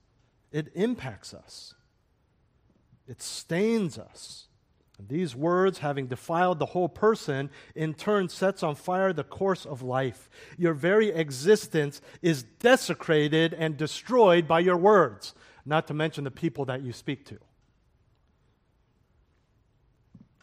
It 0.51 0.69
impacts 0.75 1.33
us, 1.33 1.73
it 3.07 3.21
stains 3.21 3.97
us. 3.97 4.46
These 4.99 5.35
words, 5.35 5.79
having 5.79 6.07
defiled 6.07 6.57
the 6.57 6.65
whole 6.65 6.89
person, 6.89 7.51
in 7.75 7.93
turn 7.93 8.29
sets 8.29 8.63
on 8.63 8.75
fire 8.75 9.13
the 9.13 9.23
course 9.23 9.65
of 9.65 9.83
life. 9.83 10.27
Your 10.57 10.73
very 10.73 11.09
existence 11.09 12.01
is 12.21 12.43
desecrated 12.43 13.53
and 13.53 13.77
destroyed 13.77 14.47
by 14.47 14.61
your 14.61 14.77
words, 14.77 15.35
not 15.65 15.87
to 15.87 15.93
mention 15.93 16.23
the 16.23 16.31
people 16.31 16.65
that 16.65 16.81
you 16.81 16.93
speak 16.93 17.25
to. 17.25 17.37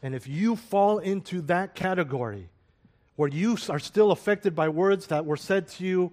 And 0.02 0.14
if 0.14 0.28
you 0.28 0.54
fall 0.54 0.98
into 0.98 1.40
that 1.42 1.74
category, 1.74 2.48
where 3.16 3.28
you 3.28 3.56
are 3.68 3.78
still 3.78 4.12
affected 4.12 4.54
by 4.54 4.68
words 4.68 5.08
that 5.08 5.24
were 5.24 5.36
said 5.36 5.66
to 5.68 5.84
you 5.84 6.12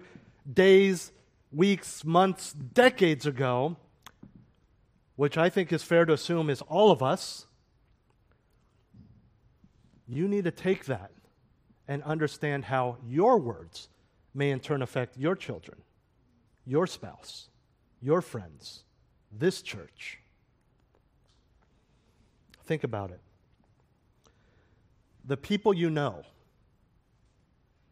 days, 0.52 1.12
weeks, 1.52 2.04
months, 2.04 2.52
decades 2.52 3.26
ago, 3.26 3.76
which 5.14 5.36
I 5.36 5.48
think 5.48 5.72
is 5.72 5.82
fair 5.82 6.04
to 6.04 6.12
assume 6.12 6.50
is 6.50 6.62
all 6.62 6.90
of 6.90 7.02
us 7.02 7.46
you 10.12 10.28
need 10.28 10.44
to 10.44 10.50
take 10.50 10.84
that 10.84 11.10
and 11.88 12.02
understand 12.02 12.66
how 12.66 12.98
your 13.06 13.38
words 13.38 13.88
may 14.34 14.50
in 14.50 14.60
turn 14.60 14.82
affect 14.82 15.16
your 15.16 15.34
children, 15.34 15.78
your 16.66 16.86
spouse, 16.86 17.48
your 18.00 18.20
friends, 18.20 18.84
this 19.30 19.62
church. 19.62 20.18
Think 22.64 22.84
about 22.84 23.10
it. 23.10 23.20
The 25.24 25.36
people 25.36 25.72
you 25.72 25.88
know, 25.88 26.24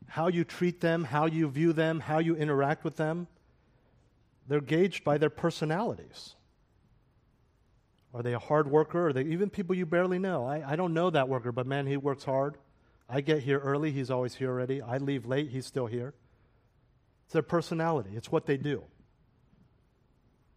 how 0.06 0.28
you 0.28 0.44
treat 0.44 0.80
them, 0.80 1.04
how 1.04 1.26
you 1.26 1.48
view 1.48 1.72
them, 1.72 2.00
how 2.00 2.18
you 2.18 2.36
interact 2.36 2.84
with 2.84 2.96
them, 2.96 3.28
they're 4.46 4.60
gauged 4.60 5.04
by 5.04 5.16
their 5.16 5.30
personalities. 5.30 6.34
Are 8.12 8.22
they 8.22 8.34
a 8.34 8.38
hard 8.38 8.68
worker? 8.70 9.08
Are 9.08 9.12
they 9.12 9.22
even 9.22 9.50
people 9.50 9.74
you 9.74 9.86
barely 9.86 10.18
know? 10.18 10.44
I, 10.44 10.72
I 10.72 10.76
don't 10.76 10.94
know 10.94 11.10
that 11.10 11.28
worker, 11.28 11.52
but 11.52 11.66
man, 11.66 11.86
he 11.86 11.96
works 11.96 12.24
hard. 12.24 12.56
I 13.08 13.20
get 13.20 13.42
here 13.42 13.58
early, 13.58 13.90
he's 13.90 14.10
always 14.10 14.34
here 14.34 14.50
already. 14.50 14.80
I 14.80 14.98
leave 14.98 15.26
late, 15.26 15.50
he's 15.50 15.66
still 15.66 15.86
here. 15.86 16.14
It's 17.24 17.32
their 17.32 17.42
personality, 17.42 18.10
it's 18.14 18.30
what 18.30 18.46
they 18.46 18.56
do. 18.56 18.82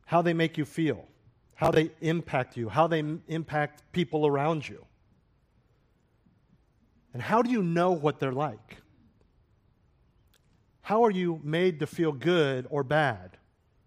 How 0.06 0.22
they 0.22 0.34
make 0.34 0.58
you 0.58 0.66
feel, 0.66 1.08
how 1.56 1.72
they 1.72 1.92
impact 2.02 2.58
you, 2.58 2.70
how 2.70 2.88
they 2.88 3.00
m- 3.00 3.24
impact 3.28 3.84
people 3.92 4.28
around 4.28 4.68
you. 4.68 4.86
And 7.13 7.22
how 7.22 7.42
do 7.42 7.52
you 7.52 7.62
know 7.62 7.92
what 7.92 8.20
they're 8.20 8.32
like? 8.32 8.78
How 10.82 11.06
are 11.06 11.12
you 11.12 11.39
made 11.44 11.80
to 11.80 11.88
feel 11.88 12.12
good 12.12 12.68
or 12.70 12.84
bad? 12.84 13.38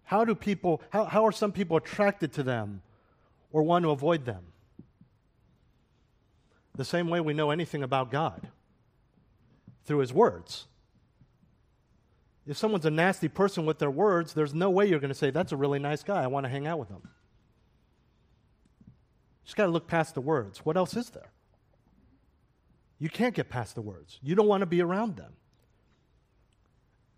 How 0.03 0.25
do 0.25 0.33
people 0.33 0.81
how, 0.89 1.05
how 1.05 1.25
are 1.25 1.31
some 1.31 1.51
people 1.51 1.77
attracted 1.77 2.33
to 2.33 2.43
them 2.43 2.81
or 3.51 3.63
want 3.63 3.83
to 3.83 3.91
avoid 3.91 4.25
them. 4.25 4.43
The 6.75 6.85
same 6.85 7.09
way 7.09 7.19
we 7.19 7.33
know 7.33 7.49
anything 7.49 7.83
about 7.83 8.11
God 8.11 8.49
through 9.85 9.99
His 9.99 10.13
words. 10.13 10.67
If 12.47 12.57
someone's 12.57 12.85
a 12.85 12.91
nasty 12.91 13.27
person 13.27 13.65
with 13.65 13.79
their 13.79 13.91
words, 13.91 14.33
there's 14.33 14.53
no 14.53 14.69
way 14.69 14.87
you're 14.87 14.99
going 14.99 15.09
to 15.09 15.15
say, 15.15 15.31
That's 15.31 15.51
a 15.51 15.57
really 15.57 15.79
nice 15.79 16.03
guy. 16.03 16.23
I 16.23 16.27
want 16.27 16.45
to 16.45 16.49
hang 16.49 16.65
out 16.65 16.79
with 16.79 16.89
him. 16.89 17.01
You 17.03 17.11
just 19.45 19.57
got 19.57 19.65
to 19.65 19.71
look 19.71 19.87
past 19.87 20.13
the 20.13 20.21
words. 20.21 20.59
What 20.59 20.77
else 20.77 20.95
is 20.95 21.09
there? 21.09 21.31
You 22.99 23.09
can't 23.09 23.35
get 23.35 23.49
past 23.49 23.75
the 23.75 23.81
words. 23.81 24.19
You 24.23 24.33
don't 24.33 24.47
want 24.47 24.61
to 24.61 24.65
be 24.65 24.81
around 24.81 25.17
them. 25.17 25.33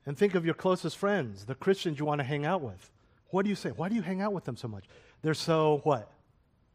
And 0.06 0.18
think 0.18 0.36
of 0.36 0.46
your 0.46 0.56
closest 0.56 0.98
friends, 0.98 1.46
the 1.46 1.56
Christians 1.56 2.00
you 2.00 2.06
want 2.06 2.20
to 2.20 2.26
hang 2.26 2.46
out 2.46 2.62
with. 2.62 2.92
What 3.30 3.44
do 3.44 3.50
you 3.50 3.56
say? 3.56 3.70
Why 3.70 3.90
do 3.90 3.96
you 3.96 4.02
hang 4.02 4.22
out 4.22 4.34
with 4.34 4.46
them 4.46 4.58
so 4.58 4.68
much? 4.68 4.86
They're 5.22 5.36
so 5.36 5.82
what? 5.84 6.12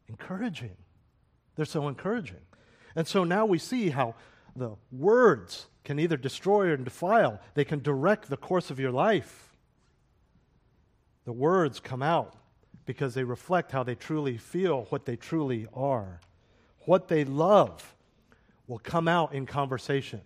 Encouraging. 0.07 0.75
They're 1.55 1.65
so 1.65 1.87
encouraging. 1.87 2.41
And 2.95 3.07
so 3.07 3.23
now 3.23 3.45
we 3.45 3.59
see 3.59 3.89
how 3.89 4.15
the 4.55 4.75
words 4.91 5.67
can 5.83 5.99
either 5.99 6.17
destroy 6.17 6.67
or 6.67 6.77
defile, 6.77 7.39
they 7.53 7.65
can 7.65 7.81
direct 7.81 8.29
the 8.29 8.37
course 8.37 8.71
of 8.71 8.79
your 8.79 8.91
life. 8.91 9.55
The 11.25 11.33
words 11.33 11.79
come 11.79 12.01
out 12.01 12.35
because 12.85 13.13
they 13.13 13.23
reflect 13.23 13.71
how 13.71 13.83
they 13.83 13.95
truly 13.95 14.37
feel, 14.37 14.85
what 14.89 15.05
they 15.05 15.15
truly 15.15 15.67
are. 15.73 16.19
What 16.85 17.07
they 17.07 17.23
love 17.23 17.95
will 18.67 18.79
come 18.79 19.07
out 19.07 19.33
in 19.33 19.45
conversation. 19.45 20.21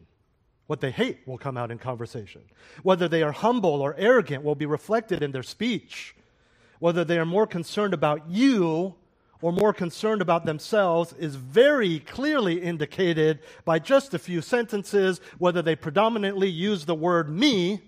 What 0.67 0.81
they 0.81 0.91
hate 0.91 1.19
will 1.25 1.37
come 1.37 1.57
out 1.57 1.71
in 1.71 1.77
conversation. 1.77 2.41
Whether 2.83 3.07
they 3.07 3.23
are 3.23 3.31
humble 3.31 3.81
or 3.81 3.95
arrogant 3.97 4.43
will 4.43 4.55
be 4.55 4.65
reflected 4.65 5.23
in 5.23 5.31
their 5.31 5.43
speech. 5.43 6.15
Whether 6.79 7.03
they 7.03 7.17
are 7.17 7.25
more 7.25 7.47
concerned 7.47 7.93
about 7.93 8.29
you 8.29 8.95
or 9.41 9.53
more 9.53 9.73
concerned 9.73 10.21
about 10.21 10.45
themselves 10.45 11.13
is 11.13 11.35
very 11.35 11.99
clearly 11.99 12.61
indicated 12.61 13.39
by 13.63 13.79
just 13.79 14.13
a 14.13 14.19
few 14.19 14.41
sentences, 14.41 15.21
whether 15.37 15.61
they 15.61 15.75
predominantly 15.75 16.49
use 16.49 16.85
the 16.85 16.95
word 16.95 17.29
me 17.29 17.81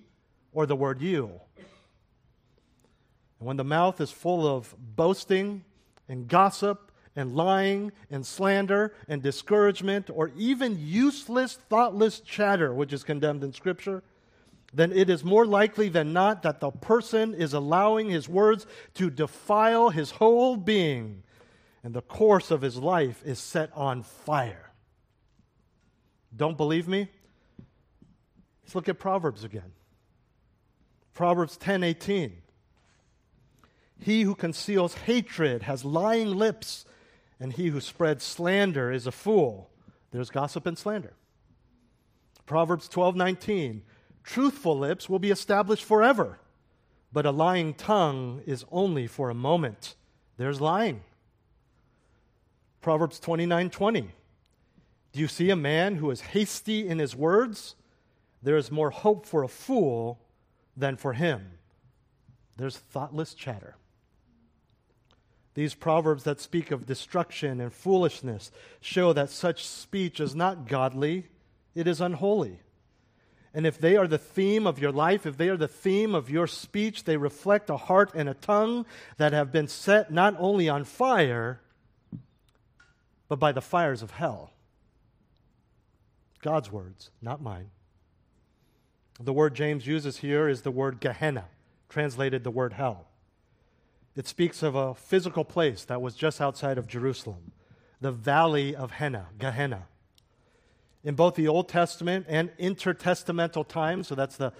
or 0.54 0.66
the 0.66 0.76
word 0.76 1.02
you. 1.02 1.42
And 3.40 3.48
when 3.48 3.58
the 3.58 3.64
mouth 3.64 4.00
is 4.00 4.12
full 4.12 4.48
of 4.48 4.74
boasting 4.96 5.64
and 6.08 6.28
gossip 6.28 6.92
and 7.16 7.36
lying 7.36 7.92
and 8.10 8.26
slander 8.26 8.94
and 9.10 9.22
discouragement 9.22 10.10
or 10.14 10.32
even 10.38 10.78
useless, 10.80 11.60
thoughtless 11.70 12.22
chatter, 12.22 12.74
which 12.74 12.94
is 12.94 13.04
condemned 13.04 13.44
in 13.44 13.52
Scripture, 13.52 14.04
then 14.74 14.94
it 14.94 15.10
is 15.10 15.22
more 15.22 15.46
likely 15.46 15.90
than 15.90 16.14
not 16.14 16.44
that 16.44 16.62
the 16.62 16.72
person 16.72 17.34
is 17.34 17.54
allowing 17.54 18.10
his 18.10 18.30
words 18.30 18.66
to 18.94 19.10
defile 19.10 19.90
his 19.90 20.12
whole 20.12 20.56
being 20.56 21.24
and 21.84 21.94
the 21.94 22.02
course 22.02 22.52
of 22.52 22.62
his 22.62 22.78
life 22.78 23.22
is 23.26 23.40
set 23.40 23.72
on 23.74 24.04
fire. 24.04 24.72
Don't 26.36 26.58
believe 26.58 26.88
me? 26.88 27.10
Let's 28.64 28.76
look 28.76 28.90
at 28.90 29.00
Proverbs 29.00 29.44
again. 29.44 29.74
Proverbs 31.14 31.58
10:18. 31.58 32.42
He 34.00 34.24
who 34.24 34.34
conceals 34.34 34.94
hatred 34.96 35.64
has 35.64 35.86
lying 35.86 36.36
lips, 36.36 36.86
and 37.40 37.54
he 37.54 37.68
who 37.68 37.82
spreads 37.82 38.24
slander 38.24 38.92
is 38.92 39.06
a 39.06 39.12
fool. 39.12 39.70
There's 40.12 40.30
gossip 40.30 40.66
and 40.66 40.78
slander. 40.78 41.14
Proverbs 42.46 42.88
12:19. 42.88 43.84
Truthful 44.24 44.78
lips 44.78 45.10
will 45.10 45.20
be 45.20 45.32
established 45.32 45.84
forever, 45.84 46.40
but 47.12 47.26
a 47.26 47.32
lying 47.32 47.74
tongue 47.74 48.42
is 48.46 48.66
only 48.72 49.08
for 49.08 49.30
a 49.30 49.36
moment. 49.36 49.96
There's 50.38 50.62
lying. 50.62 51.04
Proverbs 52.82 53.20
29 53.20 53.70
20. 53.70 54.10
Do 55.14 55.20
you 55.20 55.28
see 55.28 55.50
a 55.50 55.56
man 55.56 55.96
who 55.96 56.10
is 56.10 56.22
hasty 56.22 56.88
in 56.88 57.00
his 57.00 57.16
words? 57.16 57.76
There 58.42 58.58
is 58.58 58.72
more 58.72 58.90
hope 58.90 59.26
for 59.26 59.44
a 59.44 59.48
fool 59.48 60.20
than 60.76 60.96
for 60.96 61.14
him. 61.14 61.52
There's 62.58 62.78
thoughtless 62.78 63.34
chatter. 63.34 63.76
These 65.54 65.76
proverbs 65.76 66.24
that 66.24 66.40
speak 66.40 66.72
of 66.72 66.86
destruction 66.86 67.60
and 67.60 67.74
foolishness 67.74 68.52
show 68.80 69.12
that 69.14 69.30
such 69.30 69.68
speech 69.68 70.20
is 70.20 70.34
not 70.34 70.68
godly, 70.68 71.28
it 71.76 71.88
is 71.88 72.00
unholy. 72.00 72.60
And 73.54 73.68
if 73.68 73.78
they 73.78 73.98
are 73.98 74.08
the 74.08 74.18
theme 74.18 74.66
of 74.66 74.80
your 74.80 74.94
life, 74.94 75.26
if 75.26 75.36
they 75.36 75.50
are 75.50 75.58
the 75.58 75.68
theme 75.68 76.16
of 76.16 76.30
your 76.30 76.48
speech, 76.48 77.04
they 77.04 77.18
reflect 77.18 77.70
a 77.70 77.76
heart 77.76 78.12
and 78.16 78.30
a 78.30 78.34
tongue 78.34 78.86
that 79.18 79.34
have 79.34 79.52
been 79.52 79.68
set 79.68 80.10
not 80.10 80.36
only 80.40 80.70
on 80.70 80.86
fire, 80.86 81.60
but 83.32 83.40
by 83.40 83.54
the 83.54 83.62
fires 83.62 84.02
of 84.02 84.12
hell. 84.12 84.52
God's 86.42 86.70
words, 86.70 87.12
not 87.22 87.42
mine. 87.42 87.70
The 89.22 89.32
word 89.32 89.56
James 89.56 89.88
uses 89.88 90.18
here 90.18 90.50
is 90.50 90.64
the 90.64 90.70
word 90.70 91.00
Gehenna, 91.00 91.46
translated 91.88 92.44
the 92.44 92.52
word 92.52 92.74
hell. 92.74 93.08
It 94.18 94.28
speaks 94.28 94.62
of 94.62 94.76
a 94.76 94.94
physical 94.94 95.46
place 95.46 95.86
that 95.86 96.02
was 96.02 96.16
just 96.16 96.42
outside 96.42 96.78
of 96.78 96.88
Jerusalem, 96.88 97.54
the 98.02 98.12
valley 98.12 98.76
of 98.76 98.92
Hinnom, 98.92 99.28
Gehenna. 99.40 99.88
In 101.02 101.16
both 101.16 101.36
the 101.36 101.48
Old 101.48 101.70
Testament 101.70 102.26
and 102.28 102.50
intertestamental 102.58 103.66
times, 103.66 104.10
so 104.10 104.16
that's 104.16 104.36
the 104.36 104.52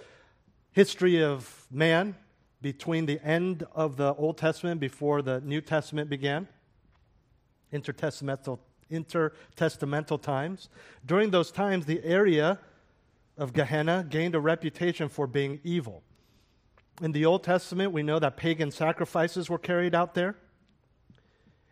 history 0.70 1.22
of 1.22 1.66
man 1.70 2.16
between 2.62 3.04
the 3.04 3.20
end 3.22 3.66
of 3.74 3.98
the 3.98 4.14
Old 4.14 4.38
Testament 4.38 4.80
before 4.80 5.20
the 5.20 5.42
New 5.42 5.60
Testament 5.60 6.08
began 6.08 6.48
intertestamental, 7.72 8.58
intertestamental 8.90 10.20
times. 10.20 10.68
During 11.04 11.30
those 11.30 11.50
times, 11.50 11.86
the 11.86 12.02
area 12.04 12.58
of 13.36 13.52
Gehenna 13.52 14.06
gained 14.08 14.34
a 14.34 14.40
reputation 14.40 15.08
for 15.08 15.26
being 15.26 15.60
evil. 15.64 16.02
In 17.00 17.12
the 17.12 17.24
Old 17.24 17.42
Testament, 17.42 17.92
we 17.92 18.02
know 18.02 18.18
that 18.18 18.36
pagan 18.36 18.70
sacrifices 18.70 19.48
were 19.48 19.58
carried 19.58 19.94
out 19.94 20.14
there. 20.14 20.36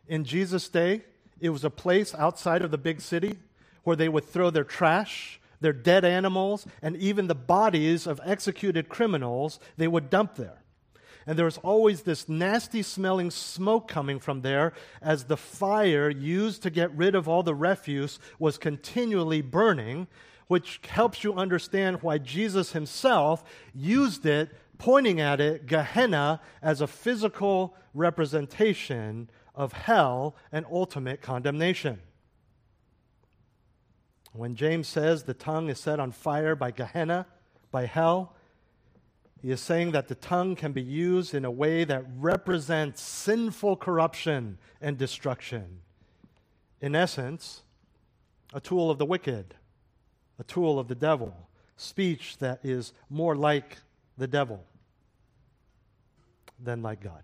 In 0.08 0.24
Jesus' 0.24 0.68
day, 0.68 1.02
it 1.40 1.50
was 1.50 1.64
a 1.64 1.70
place 1.70 2.14
outside 2.14 2.62
of 2.62 2.70
the 2.70 2.78
big 2.78 3.00
city 3.00 3.38
where 3.84 3.96
they 3.96 4.08
would 4.08 4.24
throw 4.24 4.50
their 4.50 4.64
trash, 4.64 5.40
their 5.60 5.72
dead 5.72 6.04
animals, 6.04 6.66
and 6.82 6.96
even 6.96 7.26
the 7.26 7.34
bodies 7.34 8.06
of 8.06 8.20
executed 8.24 8.88
criminals, 8.88 9.60
they 9.76 9.88
would 9.88 10.10
dump 10.10 10.36
there. 10.36 10.59
And 11.30 11.38
there 11.38 11.46
was 11.46 11.58
always 11.58 12.02
this 12.02 12.28
nasty 12.28 12.82
smelling 12.82 13.30
smoke 13.30 13.86
coming 13.86 14.18
from 14.18 14.40
there 14.40 14.72
as 15.00 15.22
the 15.22 15.36
fire 15.36 16.10
used 16.10 16.60
to 16.64 16.70
get 16.70 16.90
rid 16.96 17.14
of 17.14 17.28
all 17.28 17.44
the 17.44 17.54
refuse 17.54 18.18
was 18.40 18.58
continually 18.58 19.40
burning, 19.40 20.08
which 20.48 20.80
helps 20.88 21.22
you 21.22 21.34
understand 21.34 22.02
why 22.02 22.18
Jesus 22.18 22.72
himself 22.72 23.44
used 23.72 24.26
it, 24.26 24.50
pointing 24.76 25.20
at 25.20 25.40
it, 25.40 25.66
Gehenna, 25.66 26.40
as 26.62 26.80
a 26.80 26.88
physical 26.88 27.76
representation 27.94 29.30
of 29.54 29.72
hell 29.72 30.34
and 30.50 30.66
ultimate 30.68 31.22
condemnation. 31.22 32.00
When 34.32 34.56
James 34.56 34.88
says 34.88 35.22
the 35.22 35.34
tongue 35.34 35.68
is 35.68 35.78
set 35.78 36.00
on 36.00 36.10
fire 36.10 36.56
by 36.56 36.72
Gehenna, 36.72 37.28
by 37.70 37.86
hell, 37.86 38.34
he 39.42 39.50
is 39.50 39.60
saying 39.60 39.92
that 39.92 40.08
the 40.08 40.14
tongue 40.14 40.54
can 40.54 40.72
be 40.72 40.82
used 40.82 41.34
in 41.34 41.44
a 41.44 41.50
way 41.50 41.84
that 41.84 42.04
represents 42.18 43.00
sinful 43.00 43.76
corruption 43.76 44.58
and 44.80 44.98
destruction. 44.98 45.80
In 46.80 46.94
essence, 46.94 47.62
a 48.52 48.60
tool 48.60 48.90
of 48.90 48.98
the 48.98 49.06
wicked, 49.06 49.54
a 50.38 50.44
tool 50.44 50.78
of 50.78 50.88
the 50.88 50.94
devil, 50.94 51.34
speech 51.76 52.36
that 52.38 52.60
is 52.62 52.92
more 53.08 53.34
like 53.34 53.78
the 54.18 54.26
devil 54.26 54.62
than 56.62 56.82
like 56.82 57.00
God. 57.00 57.22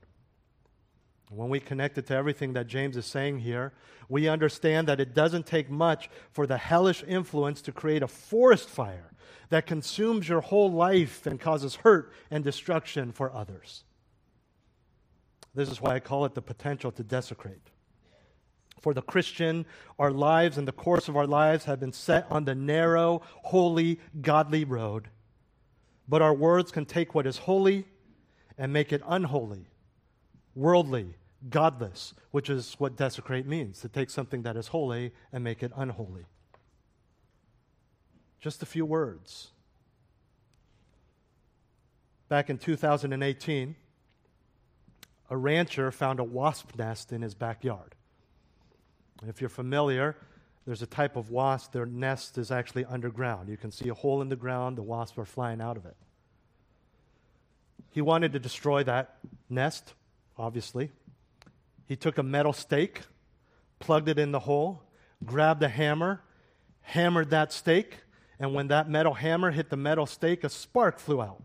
When 1.29 1.49
we 1.49 1.59
connect 1.59 1.99
it 1.99 2.07
to 2.07 2.15
everything 2.15 2.53
that 2.53 2.69
James 2.69 2.97
is 2.97 3.05
saying 3.05 3.41
here, 3.41 3.73
we 4.09 4.29
understand 4.29 4.87
that 4.89 5.01
it 5.01 5.15
doesn't 5.15 5.47
take 5.47 5.69
much 5.69 6.09
for 6.31 6.47
the 6.47 6.57
hellish 6.57 7.03
influence 7.03 7.61
to 7.63 7.73
create 7.73 8.03
a 8.03 8.09
forest 8.09 8.69
fire 8.69 9.11
that 9.49 9.67
consumes 9.67 10.29
your 10.29 10.41
whole 10.41 10.71
life 10.71 11.27
and 11.27 11.41
causes 11.41 11.77
hurt 11.77 12.13
and 12.31 12.45
destruction 12.45 13.13
for 13.13 13.33
others. 13.33 13.85
This 15.55 15.71
is 15.71 15.81
why 15.81 15.95
I 15.95 16.01
call 16.01 16.25
it 16.27 16.35
the 16.35 16.43
potential 16.43 16.93
to 16.93 17.03
desecrate. 17.03 17.71
For 18.81 18.95
the 18.95 19.03
Christian, 19.03 19.67
our 19.99 20.13
lives 20.13 20.59
and 20.59 20.69
the 20.69 20.73
course 20.73 21.09
of 21.09 21.17
our 21.17 21.27
lives 21.27 21.65
have 21.65 21.81
been 21.81 21.93
set 21.93 22.27
on 22.31 22.45
the 22.45 22.55
narrow, 22.55 23.23
holy, 23.43 23.99
godly 24.21 24.65
road. 24.65 25.09
But 26.09 26.23
our 26.23 26.35
words 26.35 26.71
can 26.71 26.85
take 26.85 27.15
what 27.15 27.27
is 27.27 27.39
holy 27.39 27.87
and 28.59 28.73
make 28.73 28.93
it 28.93 29.03
unholy, 29.09 29.67
worldly, 30.57 31.15
godless, 31.51 32.15
which 32.33 32.51
is 32.51 32.75
what 32.79 32.97
desecrate 32.97 33.47
means 33.47 33.81
to 33.81 33.89
take 33.89 34.11
something 34.11 34.43
that 34.43 34.57
is 34.57 34.69
holy 34.69 35.13
and 35.33 35.45
make 35.45 35.63
it 35.63 35.71
unholy. 35.77 36.25
Just 38.41 38.63
a 38.63 38.67
few 38.67 38.85
words. 38.85 39.51
Back 42.29 42.51
in 42.51 42.59
2018, 42.59 43.77
a 45.29 45.37
rancher 45.37 45.91
found 45.93 46.19
a 46.19 46.25
wasp 46.25 46.77
nest 46.77 47.13
in 47.13 47.23
his 47.23 47.35
backyard. 47.35 47.95
If 49.27 49.41
you're 49.41 49.51
familiar, 49.51 50.17
there's 50.65 50.83
a 50.83 50.87
type 50.87 51.17
of 51.17 51.31
wasp, 51.31 51.73
their 51.73 51.87
nest 51.87 52.39
is 52.39 52.51
actually 52.51 52.85
underground. 52.85 53.49
You 53.49 53.57
can 53.57 53.71
see 53.71 53.89
a 53.89 53.95
hole 53.95 54.23
in 54.23 54.29
the 54.29 54.37
ground, 54.37 54.77
the 54.77 54.83
wasps 54.83 55.19
are 55.19 55.25
flying 55.25 55.61
out 55.61 55.77
of 55.77 55.87
it. 55.87 55.97
He 57.91 58.01
wanted 58.01 58.33
to 58.33 58.39
destroy 58.39 58.83
that 58.85 59.17
nest, 59.49 59.95
obviously. 60.39 60.91
He 61.87 61.97
took 61.97 62.19
a 62.19 62.23
metal 62.23 62.53
stake, 62.53 63.03
plugged 63.79 64.09
it 64.09 64.19
in 64.19 64.33
the 64.33 64.41
hole, 64.41 64.83
grabbed 65.25 65.63
a 65.63 65.69
hammer, 65.69 66.23
hammered 66.83 67.31
that 67.31 67.53
stake, 67.53 67.99
and 68.39 68.55
when 68.55 68.69
that 68.69 68.89
metal 68.89 69.15
hammer 69.15 69.51
hit 69.51 69.71
the 69.71 69.77
metal 69.77 70.07
stake, 70.07 70.45
a 70.45 70.49
spark 70.49 70.99
flew 70.99 71.23
out. 71.23 71.43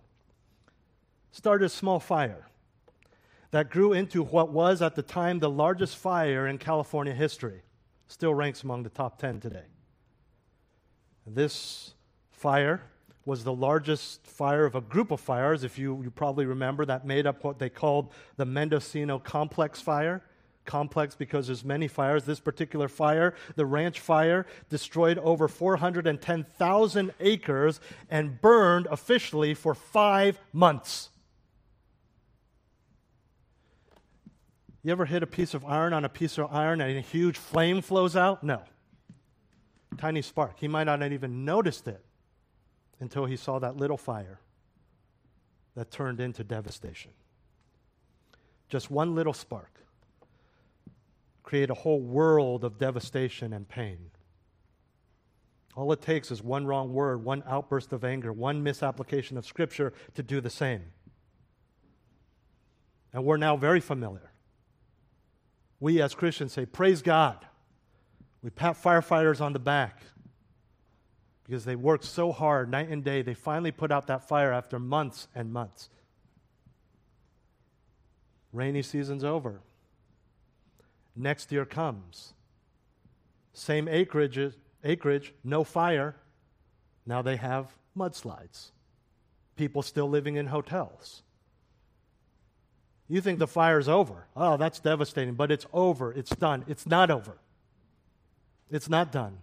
Started 1.32 1.66
a 1.66 1.70
small 1.70 2.00
fire 2.00 2.48
that 3.52 3.70
grew 3.70 3.94
into 3.94 4.24
what 4.24 4.52
was 4.52 4.82
at 4.82 4.96
the 4.96 5.02
time 5.02 5.40
the 5.40 5.50
largest 5.50 5.98
fire 5.98 6.48
in 6.48 6.58
California 6.58 7.14
history. 7.14 7.62
Still 8.08 8.34
ranks 8.34 8.64
among 8.64 8.84
the 8.84 8.90
top 8.90 9.20
10 9.20 9.40
today. 9.40 9.66
This 11.26 11.94
fire 12.32 12.82
was 13.26 13.44
the 13.44 13.54
largest 13.54 14.26
fire 14.26 14.66
of 14.66 14.76
a 14.76 14.82
group 14.82 15.12
of 15.12 15.20
fires, 15.20 15.64
if 15.64 15.78
you, 15.78 16.02
you 16.04 16.10
probably 16.10 16.46
remember, 16.46 16.86
that 16.86 17.06
made 17.06 17.28
up 17.28 17.44
what 17.44 17.60
they 17.60 17.70
called 17.70 18.12
the 18.38 18.46
Mendocino 18.46 19.20
Complex 19.20 19.80
Fire. 19.80 20.24
Complex 20.66 21.16
because 21.16 21.48
there's 21.48 21.64
many 21.64 21.88
fires. 21.88 22.24
This 22.24 22.40
particular 22.40 22.88
fire, 22.88 23.34
the 23.56 23.66
ranch 23.66 24.00
fire, 24.00 24.46
destroyed 24.70 25.18
over 25.20 25.48
410,000 25.48 27.14
acres 27.20 27.80
and 28.10 28.40
burned 28.42 28.88
officially 28.88 29.54
for 29.54 29.74
five 29.74 30.40
months. 30.54 31.10
You 34.84 34.92
ever 34.92 35.06
hit 35.06 35.22
a 35.22 35.28
piece 35.28 35.54
of 35.54 35.64
iron 35.66 35.94
on 35.94 36.06
a 36.06 36.10
piece 36.10 36.38
of 36.38 36.52
iron 36.52 36.82
and 36.82 36.98
a 36.98 37.02
huge 37.02 37.38
flame 37.38 37.82
flows 37.82 38.16
out? 38.16 38.44
No. 38.44 38.62
Tiny 39.98 40.22
spark. 40.24 40.60
He 40.60 40.68
might 40.68 40.86
not 40.86 41.02
have 41.02 41.14
even 41.14 41.46
noticed 41.46 41.88
it 41.88 42.04
until 43.02 43.26
he 43.26 43.36
saw 43.36 43.60
that 43.60 43.76
little 43.76 43.98
fire 43.98 44.40
that 45.76 45.92
turned 45.92 46.22
into 46.22 46.44
devastation. 46.44 47.12
Just 48.70 48.90
one 48.90 49.16
little 49.16 49.34
spark 49.34 49.84
create 51.44 51.70
a 51.70 51.74
whole 51.74 52.00
world 52.00 52.64
of 52.64 52.78
devastation 52.78 53.52
and 53.52 53.68
pain. 53.68 54.12
All 55.76 55.92
it 55.92 56.02
takes 56.02 56.32
is 56.32 56.42
one 56.42 56.66
wrong 56.66 56.94
word, 56.94 57.26
one 57.26 57.44
outburst 57.46 57.92
of 57.92 58.06
anger, 58.06 58.32
one 58.32 58.64
misapplication 58.64 59.38
of 59.38 59.46
Scripture 59.46 59.92
to 60.14 60.24
do 60.24 60.40
the 60.40 60.50
same. 60.50 60.84
And 63.12 63.26
we're 63.26 63.38
now 63.38 63.58
very 63.58 63.82
familiar 63.82 64.32
we 65.82 66.02
as 66.02 66.16
Christians 66.16 66.54
say, 66.54 66.66
Praise 66.66 67.02
God. 67.02 67.46
We 68.42 68.50
pat 68.50 68.82
firefighters 68.82 69.42
on 69.42 69.52
the 69.52 69.60
back 69.60 70.02
because 71.46 71.66
they 71.66 71.76
worked 71.76 72.06
so 72.06 72.32
hard 72.32 72.70
night 72.70 72.90
and 72.90 73.04
day. 73.04 73.22
They 73.22 73.34
finally 73.34 73.72
put 73.72 73.92
out 73.92 74.08
that 74.08 74.28
fire 74.28 74.52
after 74.52 74.80
months 74.80 75.28
and 75.36 75.52
months. 75.52 75.90
Rainy 78.54 78.82
season's 78.82 79.24
over. 79.24 79.62
Next 81.16 81.52
year 81.52 81.66
comes. 81.66 82.34
Same 83.54 83.88
acreage, 83.88 84.54
acreage, 84.84 85.34
no 85.44 85.64
fire. 85.64 86.16
Now 87.06 87.22
they 87.22 87.36
have 87.36 87.68
mudslides. 87.98 88.72
People 89.56 89.82
still 89.82 90.10
living 90.10 90.36
in 90.36 90.48
hotels. 90.48 91.24
You 93.08 93.20
think 93.20 93.40
the 93.40 93.48
fire's 93.48 93.90
over. 93.90 94.28
Oh, 94.38 94.56
that's 94.56 94.80
devastating, 94.80 95.34
but 95.34 95.52
it's 95.52 95.66
over. 95.74 96.14
It's 96.14 96.34
done. 96.34 96.64
It's 96.68 96.88
not 96.88 97.12
over. 97.12 97.38
It's 98.70 98.88
not 98.88 99.12
done. 99.12 99.40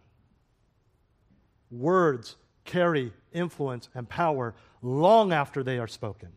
Words 1.70 2.36
carry 2.64 3.12
influence 3.32 3.88
and 3.94 4.08
power 4.08 4.54
long 4.82 5.32
after 5.32 5.62
they 5.62 5.78
are 5.78 5.86
spoken. 5.86 6.30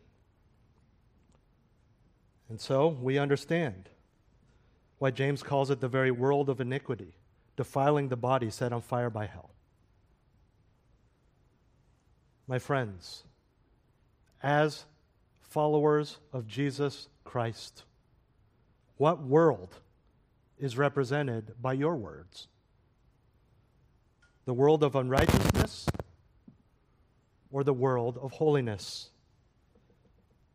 And 2.48 2.60
so 2.60 2.88
we 2.88 3.18
understand 3.18 3.88
why 4.98 5.10
James 5.10 5.42
calls 5.42 5.70
it 5.70 5.80
the 5.80 5.88
very 5.88 6.10
world 6.10 6.48
of 6.48 6.60
iniquity, 6.60 7.14
defiling 7.56 8.08
the 8.08 8.16
body 8.16 8.50
set 8.50 8.72
on 8.72 8.82
fire 8.82 9.10
by 9.10 9.26
hell. 9.26 9.50
My 12.46 12.58
friends, 12.58 13.24
as 14.42 14.84
followers 15.40 16.18
of 16.32 16.46
Jesus 16.46 17.08
Christ? 17.24 17.84
What 18.96 19.22
world 19.22 19.76
is 20.58 20.78
represented 20.78 21.54
by 21.60 21.74
your 21.74 21.96
words? 21.96 22.48
The 24.44 24.54
world 24.54 24.82
of 24.82 24.96
unrighteousness 24.96 25.86
or 27.50 27.62
the 27.64 27.72
world 27.72 28.18
of 28.20 28.32
holiness? 28.32 29.10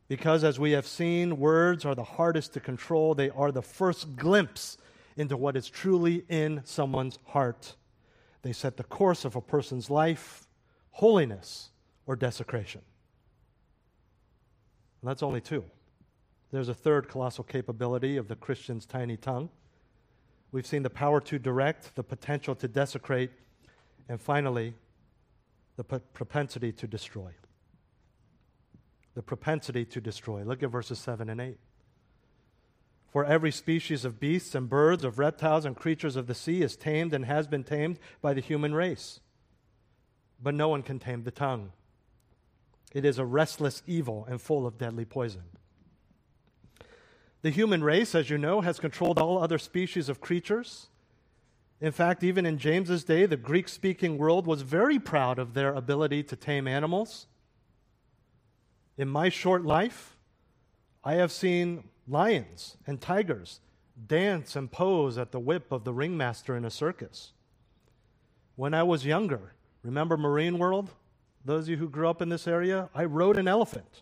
Because, 0.08 0.44
as 0.44 0.60
we 0.60 0.72
have 0.72 0.88
seen, 0.88 1.38
words 1.38 1.86
are 1.86 1.96
the 1.96 2.04
hardest 2.04 2.54
to 2.54 2.60
control. 2.60 3.14
They 3.14 3.30
are 3.30 3.52
the 3.52 3.62
first 3.62 4.16
glimpse 4.16 4.78
into 5.18 5.36
what 5.36 5.58
is 5.58 5.70
truly 5.70 6.24
in 6.30 6.62
someone's 6.64 7.20
heart. 7.26 7.76
They 8.42 8.54
set 8.54 8.78
the 8.78 8.84
course 8.84 9.26
of 9.26 9.36
a 9.36 9.42
person's 9.42 9.90
life, 9.90 10.48
holiness, 10.92 11.72
or 12.06 12.16
desecration. 12.16 12.82
And 15.02 15.10
that's 15.10 15.24
only 15.24 15.42
two. 15.42 15.64
There's 16.52 16.70
a 16.70 16.74
third 16.74 17.10
colossal 17.10 17.44
capability 17.44 18.16
of 18.16 18.28
the 18.28 18.36
Christian's 18.36 18.86
tiny 18.86 19.18
tongue. 19.18 19.50
We've 20.52 20.66
seen 20.66 20.84
the 20.84 20.90
power 20.90 21.20
to 21.22 21.38
direct, 21.38 21.96
the 21.96 22.04
potential 22.04 22.56
to 22.56 22.68
desecrate, 22.68 23.32
and 24.10 24.22
finally, 24.22 24.74
the 25.76 25.84
propensity 25.84 26.72
to 26.74 26.88
destroy. 26.88 27.32
The 29.16 29.22
propensity 29.22 29.86
to 29.86 30.02
destroy. 30.02 30.44
Look 30.44 30.64
at 30.64 30.70
verses 30.70 31.00
7 31.00 31.30
and 31.30 31.42
8. 31.42 31.58
For 33.10 33.26
every 33.26 33.52
species 33.52 34.06
of 34.06 34.20
beasts 34.20 34.54
and 34.54 34.70
birds, 34.70 35.04
of 35.04 35.18
reptiles 35.18 35.66
and 35.66 35.76
creatures 35.76 36.16
of 36.16 36.28
the 36.28 36.36
sea 36.36 36.62
is 36.62 36.76
tamed 36.76 37.14
and 37.14 37.26
has 37.26 37.48
been 37.48 37.64
tamed 37.64 38.00
by 38.22 38.34
the 38.34 38.42
human 38.42 38.74
race. 38.74 39.20
But 40.42 40.54
no 40.54 40.68
one 40.68 40.84
can 40.84 41.00
tame 41.00 41.24
the 41.24 41.32
tongue. 41.32 41.72
It 42.94 43.06
is 43.06 43.18
a 43.18 43.26
restless 43.26 43.82
evil 43.88 44.26
and 44.30 44.42
full 44.42 44.68
of 44.68 44.78
deadly 44.78 45.06
poison. 45.06 45.44
The 47.42 47.50
human 47.50 47.84
race, 47.84 48.16
as 48.16 48.30
you 48.30 48.38
know, 48.38 48.62
has 48.62 48.80
controlled 48.80 49.20
all 49.20 49.42
other 49.42 49.58
species 49.58 50.10
of 50.10 50.22
creatures. 50.22 50.88
In 51.80 51.92
fact, 51.92 52.24
even 52.24 52.46
in 52.46 52.58
James's 52.58 53.04
day, 53.04 53.26
the 53.26 53.38
Greek 53.38 53.70
speaking 53.70 54.18
world 54.18 54.48
was 54.48 54.64
very 54.64 54.98
proud 54.98 55.38
of 55.38 55.54
their 55.54 55.74
ability 55.74 56.24
to 56.24 56.36
tame 56.36 56.68
animals. 56.68 57.28
In 58.98 59.08
my 59.08 59.30
short 59.30 59.64
life, 59.64 60.18
I 61.04 61.16
have 61.16 61.32
seen 61.32 61.84
lions 62.08 62.78
and 62.88 63.00
tigers 63.00 63.60
dance 64.08 64.56
and 64.56 64.72
pose 64.72 65.18
at 65.18 65.32
the 65.32 65.40
whip 65.40 65.72
of 65.72 65.84
the 65.84 65.94
ringmaster 65.94 66.56
in 66.56 66.66
a 66.66 66.72
circus. 66.72 67.34
When 68.56 68.74
I 68.74 68.82
was 68.82 69.06
younger, 69.06 69.54
remember 69.84 70.18
Marine 70.18 70.58
World? 70.58 70.90
Those 71.46 71.66
of 71.66 71.70
you 71.70 71.78
who 71.78 71.90
grew 71.90 72.10
up 72.10 72.22
in 72.22 72.30
this 72.30 72.48
area, 72.48 72.90
I 72.94 73.06
rode 73.06 73.38
an 73.38 73.48
elephant. 73.48 74.02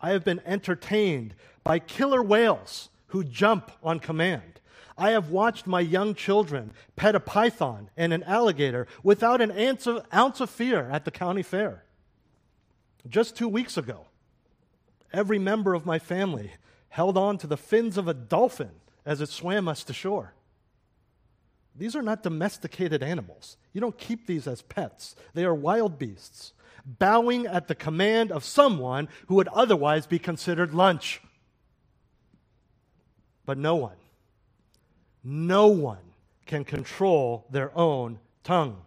I 0.00 0.10
have 0.10 0.24
been 0.24 0.40
entertained 0.46 1.34
by 1.62 1.78
killer 1.78 2.22
whales 2.22 2.88
who 3.08 3.24
jump 3.24 3.70
on 3.82 4.00
command. 4.00 4.55
I 4.98 5.10
have 5.10 5.30
watched 5.30 5.66
my 5.66 5.80
young 5.80 6.14
children 6.14 6.72
pet 6.96 7.14
a 7.14 7.20
python 7.20 7.90
and 7.96 8.12
an 8.12 8.22
alligator 8.22 8.86
without 9.02 9.40
an 9.40 9.52
ounce 9.52 9.86
of, 9.86 10.06
ounce 10.12 10.40
of 10.40 10.50
fear 10.50 10.88
at 10.90 11.04
the 11.04 11.10
county 11.10 11.42
fair. 11.42 11.84
Just 13.08 13.36
two 13.36 13.48
weeks 13.48 13.76
ago, 13.76 14.06
every 15.12 15.38
member 15.38 15.74
of 15.74 15.86
my 15.86 15.98
family 15.98 16.52
held 16.88 17.16
on 17.16 17.38
to 17.38 17.46
the 17.46 17.56
fins 17.56 17.98
of 17.98 18.08
a 18.08 18.14
dolphin 18.14 18.70
as 19.04 19.20
it 19.20 19.28
swam 19.28 19.68
us 19.68 19.84
to 19.84 19.92
shore. 19.92 20.32
These 21.74 21.94
are 21.94 22.02
not 22.02 22.22
domesticated 22.22 23.02
animals. 23.02 23.58
You 23.72 23.82
don't 23.82 23.98
keep 23.98 24.26
these 24.26 24.46
as 24.46 24.62
pets, 24.62 25.14
they 25.34 25.44
are 25.44 25.54
wild 25.54 25.98
beasts 25.98 26.52
bowing 26.86 27.46
at 27.46 27.66
the 27.66 27.74
command 27.74 28.30
of 28.30 28.44
someone 28.44 29.08
who 29.26 29.34
would 29.34 29.48
otherwise 29.48 30.06
be 30.06 30.18
considered 30.18 30.72
lunch. 30.72 31.20
But 33.44 33.58
no 33.58 33.74
one, 33.74 33.96
no 35.28 35.66
one 35.66 36.12
can 36.46 36.64
control 36.64 37.46
their 37.50 37.76
own 37.76 38.18
tongue. 38.44 38.82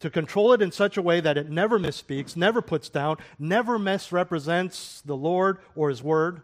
To 0.00 0.10
control 0.10 0.52
it 0.52 0.62
in 0.62 0.72
such 0.72 0.96
a 0.96 1.02
way 1.02 1.20
that 1.20 1.36
it 1.36 1.50
never 1.50 1.78
misspeaks, 1.78 2.36
never 2.36 2.62
puts 2.62 2.88
down, 2.88 3.16
never 3.38 3.78
misrepresents 3.78 5.02
the 5.04 5.16
Lord 5.16 5.58
or 5.74 5.90
His 5.90 6.02
Word, 6.02 6.42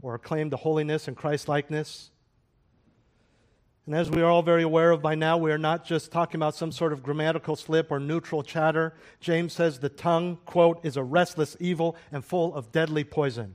or 0.00 0.14
a 0.14 0.18
claim 0.18 0.50
to 0.50 0.56
holiness 0.56 1.08
and 1.08 1.16
Christ 1.16 1.48
likeness 1.48 2.10
and 3.88 3.96
as 3.96 4.10
we 4.10 4.20
are 4.20 4.26
all 4.26 4.42
very 4.42 4.64
aware 4.64 4.90
of 4.90 5.00
by 5.00 5.14
now, 5.14 5.38
we 5.38 5.50
are 5.50 5.56
not 5.56 5.82
just 5.82 6.12
talking 6.12 6.36
about 6.36 6.54
some 6.54 6.70
sort 6.70 6.92
of 6.92 7.02
grammatical 7.02 7.56
slip 7.56 7.90
or 7.90 7.98
neutral 7.98 8.42
chatter. 8.42 8.92
James 9.18 9.54
says 9.54 9.78
the 9.78 9.88
tongue, 9.88 10.36
quote, 10.44 10.84
is 10.84 10.98
a 10.98 11.02
restless 11.02 11.56
evil 11.58 11.96
and 12.12 12.22
full 12.22 12.54
of 12.54 12.70
deadly 12.70 13.02
poison. 13.02 13.54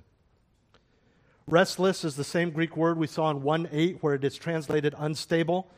Restless 1.48 2.06
is 2.06 2.16
the 2.16 2.24
same 2.24 2.52
Greek 2.52 2.78
word 2.78 2.98
we 2.98 3.08
saw 3.08 3.30
in 3.30 3.44
1 3.44 3.70
8, 3.72 3.98
where 4.02 4.14
it 4.14 4.24
is 4.24 4.36
translated 4.36 4.96
unstable. 4.98 5.70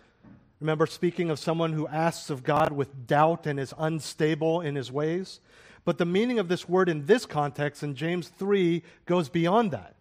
Remember 0.59 0.85
speaking 0.85 1.29
of 1.29 1.39
someone 1.39 1.73
who 1.73 1.87
asks 1.87 2.29
of 2.29 2.43
God 2.43 2.71
with 2.71 3.07
doubt 3.07 3.47
and 3.47 3.59
is 3.59 3.73
unstable 3.77 4.61
in 4.61 4.75
his 4.75 4.91
ways? 4.91 5.39
But 5.83 5.97
the 5.97 6.05
meaning 6.05 6.39
of 6.39 6.47
this 6.47 6.69
word 6.69 6.87
in 6.87 7.05
this 7.05 7.25
context 7.25 7.83
in 7.83 7.95
James 7.95 8.27
3 8.27 8.83
goes 9.05 9.27
beyond 9.27 9.71
that. 9.71 9.95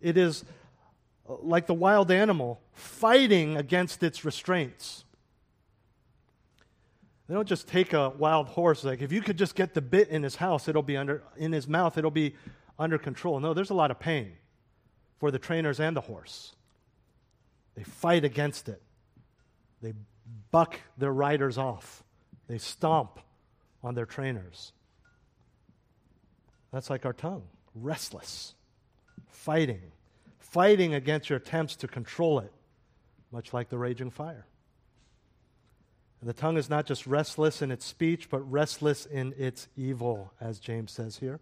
It 0.00 0.16
is 0.16 0.44
uh, 1.28 1.36
like 1.40 1.66
the 1.66 1.74
wild 1.74 2.10
animal 2.10 2.60
fighting 2.72 3.56
against 3.56 4.02
its 4.02 4.24
restraints. 4.24 5.04
They 7.28 7.34
don't 7.34 7.48
just 7.48 7.66
take 7.66 7.92
a 7.92 8.10
wild 8.10 8.48
horse 8.48 8.84
like 8.84 9.00
if 9.00 9.10
you 9.10 9.20
could 9.20 9.38
just 9.38 9.54
get 9.54 9.74
the 9.74 9.80
bit 9.80 10.08
in 10.08 10.22
his 10.22 10.36
house, 10.36 10.68
it'll 10.68 10.82
be 10.82 10.96
under 10.96 11.22
in 11.36 11.52
his 11.52 11.66
mouth, 11.66 11.98
it'll 11.98 12.10
be 12.10 12.34
under 12.78 12.98
control. 12.98 13.40
No, 13.40 13.54
there's 13.54 13.70
a 13.70 13.74
lot 13.74 13.90
of 13.90 13.98
pain 13.98 14.32
for 15.18 15.30
the 15.30 15.38
trainers 15.38 15.80
and 15.80 15.96
the 15.96 16.00
horse. 16.00 16.54
They 17.74 17.84
fight 17.84 18.24
against 18.24 18.68
it. 18.68 18.82
They 19.82 19.94
buck 20.50 20.78
their 20.96 21.12
riders 21.12 21.58
off. 21.58 22.02
They 22.48 22.58
stomp 22.58 23.20
on 23.82 23.94
their 23.94 24.06
trainers. 24.06 24.72
That's 26.72 26.90
like 26.90 27.06
our 27.06 27.12
tongue, 27.12 27.44
restless, 27.74 28.54
fighting, 29.28 29.92
fighting 30.38 30.94
against 30.94 31.30
your 31.30 31.38
attempts 31.38 31.76
to 31.76 31.88
control 31.88 32.40
it, 32.40 32.52
much 33.30 33.52
like 33.52 33.68
the 33.68 33.78
raging 33.78 34.10
fire. 34.10 34.46
And 36.20 36.28
the 36.28 36.34
tongue 36.34 36.56
is 36.56 36.70
not 36.70 36.86
just 36.86 37.06
restless 37.06 37.62
in 37.62 37.70
its 37.70 37.84
speech, 37.84 38.30
but 38.30 38.40
restless 38.50 39.06
in 39.06 39.34
its 39.36 39.68
evil, 39.76 40.32
as 40.40 40.58
James 40.58 40.92
says 40.92 41.18
here. 41.18 41.40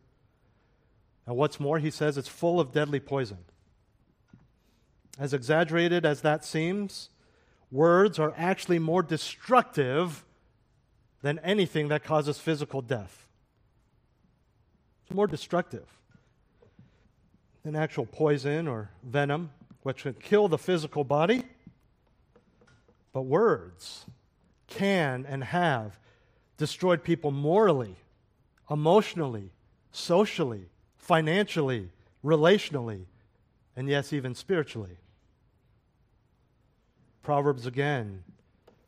And 1.26 1.36
what's 1.36 1.58
more, 1.58 1.78
he 1.78 1.90
says 1.90 2.18
it's 2.18 2.28
full 2.28 2.60
of 2.60 2.72
deadly 2.72 3.00
poison. 3.00 3.38
As 5.18 5.32
exaggerated 5.32 6.04
as 6.04 6.22
that 6.22 6.44
seems, 6.44 7.10
words 7.70 8.18
are 8.18 8.34
actually 8.36 8.78
more 8.78 9.02
destructive 9.02 10.24
than 11.22 11.38
anything 11.40 11.88
that 11.88 12.04
causes 12.04 12.38
physical 12.38 12.82
death. 12.82 13.28
It's 15.04 15.14
more 15.14 15.26
destructive 15.26 15.86
than 17.62 17.76
actual 17.76 18.06
poison 18.06 18.68
or 18.68 18.90
venom, 19.02 19.50
which 19.82 20.02
can 20.02 20.14
kill 20.14 20.48
the 20.48 20.58
physical 20.58 21.04
body. 21.04 21.44
But 23.12 23.22
words 23.22 24.04
can 24.66 25.24
and 25.28 25.44
have 25.44 25.98
destroyed 26.56 27.04
people 27.04 27.30
morally, 27.30 27.96
emotionally, 28.68 29.50
socially, 29.92 30.66
financially, 30.96 31.90
relationally, 32.24 33.04
and 33.76 33.88
yes, 33.88 34.12
even 34.12 34.34
spiritually. 34.34 34.96
Proverbs 37.24 37.66
again. 37.66 38.22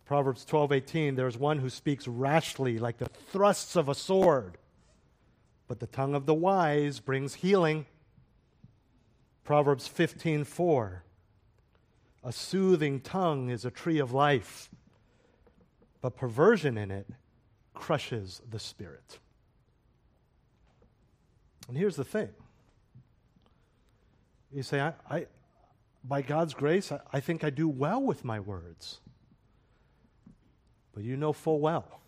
Proverbs 0.05 0.45
12:18 0.45 1.17
there's 1.17 1.37
one 1.37 1.59
who 1.59 1.71
speaks 1.71 2.07
rashly 2.07 2.79
like 2.79 2.99
the 2.99 3.09
thrusts 3.09 3.75
of 3.75 3.89
a 3.89 3.95
sword 3.95 4.59
but 5.67 5.81
the 5.81 5.87
tongue 5.89 6.15
of 6.15 6.27
the 6.27 6.35
wise 6.35 7.01
brings 7.01 7.35
healing. 7.35 7.87
Proverbs 9.43 9.89
15:4 9.89 11.01
A 12.23 12.33
soothing 12.33 13.01
tongue 13.01 13.51
is 13.51 13.65
a 13.65 13.71
tree 13.71 13.99
of 13.99 14.13
life 14.13 14.71
but 16.01 16.17
perversion 16.17 16.79
in 16.79 16.91
it 16.91 17.09
crushes 17.75 18.43
the 18.49 18.61
spirit. 18.61 19.19
And 21.69 21.77
here's 21.77 21.97
the 21.97 22.05
thing. 22.05 22.29
You 24.53 24.63
say, 24.63 24.81
I, 24.81 24.93
I, 25.11 25.27
by 26.09 26.23
God's 26.23 26.55
grace, 26.55 26.93
I, 26.93 27.01
I 27.13 27.21
think 27.21 27.45
I 27.45 27.51
do 27.51 27.69
well 27.69 28.03
with 28.03 28.25
my 28.25 28.41
words. 28.41 29.01
But 30.95 31.05
you 31.05 31.17
know 31.17 31.33
full 31.33 31.61
well, 31.61 32.01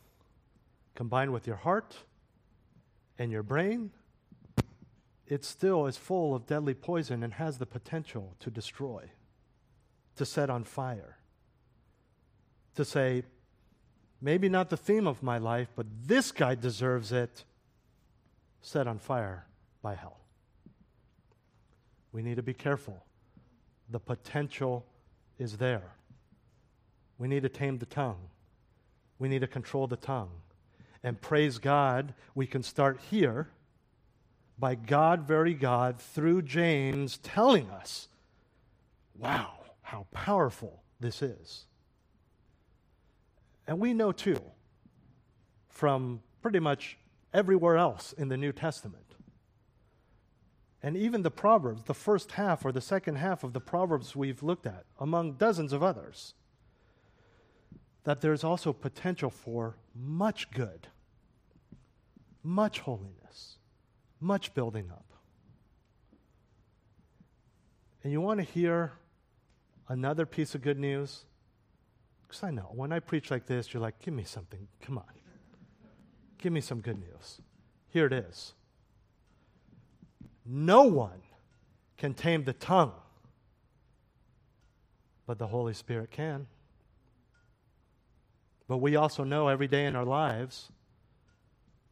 combined 0.95 1.33
with 1.33 1.47
your 1.47 1.57
heart 1.57 1.97
and 3.19 3.31
your 3.31 3.43
brain, 3.43 3.91
it 5.27 5.45
still 5.45 5.87
is 5.87 5.97
full 5.97 6.35
of 6.35 6.47
deadly 6.47 6.75
poison 6.75 7.23
and 7.23 7.35
has 7.35 7.59
the 7.59 7.67
potential 7.67 8.35
to 8.41 8.51
destroy, 8.51 9.11
to 10.17 10.25
set 10.25 10.49
on 10.49 10.65
fire, 10.65 11.19
to 12.77 12.85
say, 12.85 13.25
maybe 14.23 14.49
not 14.49 14.71
the 14.71 14.77
theme 14.77 15.07
of 15.07 15.23
my 15.23 15.37
life, 15.37 15.69
but 15.77 15.87
this 16.07 16.33
guy 16.33 16.55
deserves 16.55 17.13
it, 17.13 17.45
set 18.63 18.87
on 18.87 18.99
fire 18.99 19.45
by 19.83 19.95
hell. 19.95 20.19
We 22.11 22.23
need 22.23 22.37
to 22.37 22.43
be 22.43 22.55
careful 22.55 23.05
the 23.91 24.01
potential 24.01 24.85
is 25.39 25.57
there. 25.57 25.95
We 27.19 27.29
need 27.29 27.43
to 27.43 27.49
tame 27.49 27.79
the 27.79 27.87
tongue. 27.87 28.29
We 29.19 29.29
need 29.29 29.41
to 29.41 29.47
control 29.47 29.87
the 29.87 29.97
tongue. 29.97 30.31
And 31.03 31.21
praise 31.21 31.59
God, 31.59 32.15
we 32.35 32.47
can 32.47 32.63
start 32.63 33.01
here 33.11 33.49
by 34.59 34.75
God, 34.75 35.27
very 35.27 35.55
God, 35.55 36.01
through 36.01 36.43
James 36.43 37.19
telling 37.19 37.71
us, 37.71 38.09
wow, 39.17 39.53
how 39.83 40.07
powerful 40.11 40.83
this 41.01 41.23
is. 41.23 41.65
And 43.67 43.79
we 43.79 43.95
know 43.95 44.13
too, 44.13 44.41
from 45.69 46.21
pretty 46.43 46.59
much 46.59 46.97
everywhere 47.33 47.77
else 47.77 48.13
in 48.15 48.29
the 48.29 48.37
New 48.37 48.53
Testament, 48.53 49.08
and 50.83 50.97
even 50.97 51.23
the 51.23 51.31
Proverbs, 51.31 51.85
the 51.85 51.95
first 51.95 52.33
half 52.33 52.65
or 52.65 52.73
the 52.73 52.81
second 52.81 53.17
half 53.17 53.43
of 53.43 53.53
the 53.53 53.61
Proverbs 53.61 54.15
we've 54.15 54.43
looked 54.43 54.67
at, 54.67 54.85
among 54.99 55.33
dozens 55.35 55.73
of 55.73 55.83
others, 55.83 56.35
that 58.05 58.21
there's 58.21 58.45
also 58.45 58.73
potential 58.73 59.29
for 59.29 59.77
much 59.95 60.51
good, 60.51 60.87
much 62.43 62.81
holiness, 62.81 63.59
much 64.21 64.55
building 64.55 64.89
up. 64.91 65.05
And 68.03 68.13
you 68.13 68.21
want 68.21 68.39
to 68.39 68.45
hear 68.45 68.93
another 69.89 70.25
piece 70.27 70.55
of 70.55 70.63
good 70.63 70.79
news? 70.79 71.25
Because 72.23 72.45
I 72.45 72.51
know 72.51 72.71
when 72.73 72.93
I 72.93 73.01
preach 73.01 73.31
like 73.31 73.47
this, 73.47 73.73
you're 73.73 73.83
like, 73.83 73.99
give 74.01 74.15
me 74.15 74.25
something. 74.25 74.69
Come 74.81 74.99
on. 74.99 75.05
Give 76.39 76.53
me 76.53 76.61
some 76.61 76.81
good 76.81 76.99
news. 77.01 77.41
Here 77.89 78.07
it 78.07 78.13
is. 78.13 78.55
No 80.51 80.85
one 80.85 81.21
can 81.99 82.15
tame 82.15 82.45
the 82.45 82.55
tongue, 82.55 82.93
but 85.27 85.39
the 85.39 85.47
Holy 85.47 85.75
Spirit 85.75 86.11
can. 86.11 86.47
But 88.67 88.79
we 88.79 88.97
also 88.97 89.25
know 89.25 89.49
every 89.49 89.69
day 89.69 89.85
in 89.85 89.95
our 89.95 90.07
lives 90.07 90.73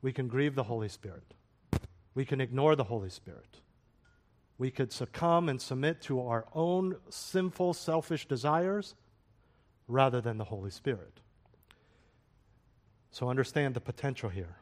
we 0.00 0.10
can 0.10 0.26
grieve 0.26 0.54
the 0.54 0.62
Holy 0.62 0.88
Spirit. 0.88 1.34
We 2.14 2.24
can 2.24 2.40
ignore 2.40 2.76
the 2.76 2.84
Holy 2.84 3.10
Spirit. 3.10 3.60
We 4.56 4.70
could 4.70 4.90
succumb 4.90 5.50
and 5.50 5.60
submit 5.60 6.00
to 6.02 6.22
our 6.22 6.46
own 6.54 6.96
sinful, 7.10 7.74
selfish 7.74 8.26
desires 8.26 8.94
rather 9.86 10.22
than 10.22 10.38
the 10.38 10.44
Holy 10.44 10.70
Spirit. 10.70 11.20
So 13.10 13.28
understand 13.28 13.74
the 13.74 13.80
potential 13.80 14.30
here. 14.30 14.56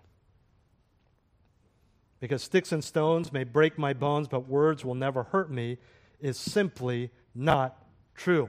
Because 2.24 2.42
sticks 2.42 2.72
and 2.72 2.82
stones 2.82 3.34
may 3.34 3.44
break 3.44 3.76
my 3.76 3.92
bones, 3.92 4.28
but 4.28 4.48
words 4.48 4.82
will 4.82 4.94
never 4.94 5.24
hurt 5.24 5.50
me, 5.50 5.76
is 6.20 6.38
simply 6.38 7.10
not 7.34 7.76
true. 8.14 8.48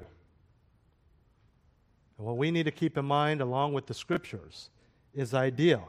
And 2.18 2.26
what 2.26 2.38
we 2.38 2.52
need 2.52 2.64
to 2.64 2.72
keep 2.72 2.98
in 2.98 3.04
mind, 3.04 3.42
along 3.42 3.74
with 3.74 3.88
the 3.88 3.94
scriptures, 3.94 4.70
is 5.14 5.32
the 5.32 5.40
idea 5.40 5.82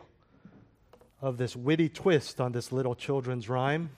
of 1.22 1.36
this 1.36 1.54
witty 1.54 1.88
twist 1.88 2.40
on 2.40 2.50
this 2.50 2.72
little 2.72 2.96
children's 2.96 3.48
rhyme. 3.48 3.90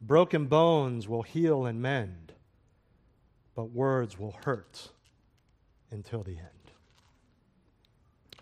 Broken 0.00 0.46
bones 0.46 1.06
will 1.06 1.24
heal 1.24 1.66
and 1.66 1.82
mend, 1.82 2.32
but 3.54 3.72
words 3.72 4.18
will 4.18 4.38
hurt 4.46 4.88
until 5.90 6.22
the 6.22 6.38
end. 6.38 6.72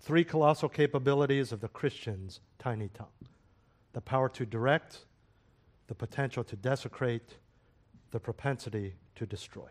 Three 0.00 0.22
colossal 0.22 0.68
capabilities 0.68 1.50
of 1.50 1.60
the 1.60 1.66
Christian's 1.66 2.38
tiny 2.60 2.88
tongue 2.94 3.08
the 3.92 4.00
power 4.00 4.28
to 4.30 4.46
direct, 4.46 5.00
the 5.88 5.94
potential 5.94 6.44
to 6.44 6.56
desecrate, 6.56 7.36
the 8.10 8.20
propensity 8.20 8.94
to 9.16 9.26
destroy. 9.26 9.68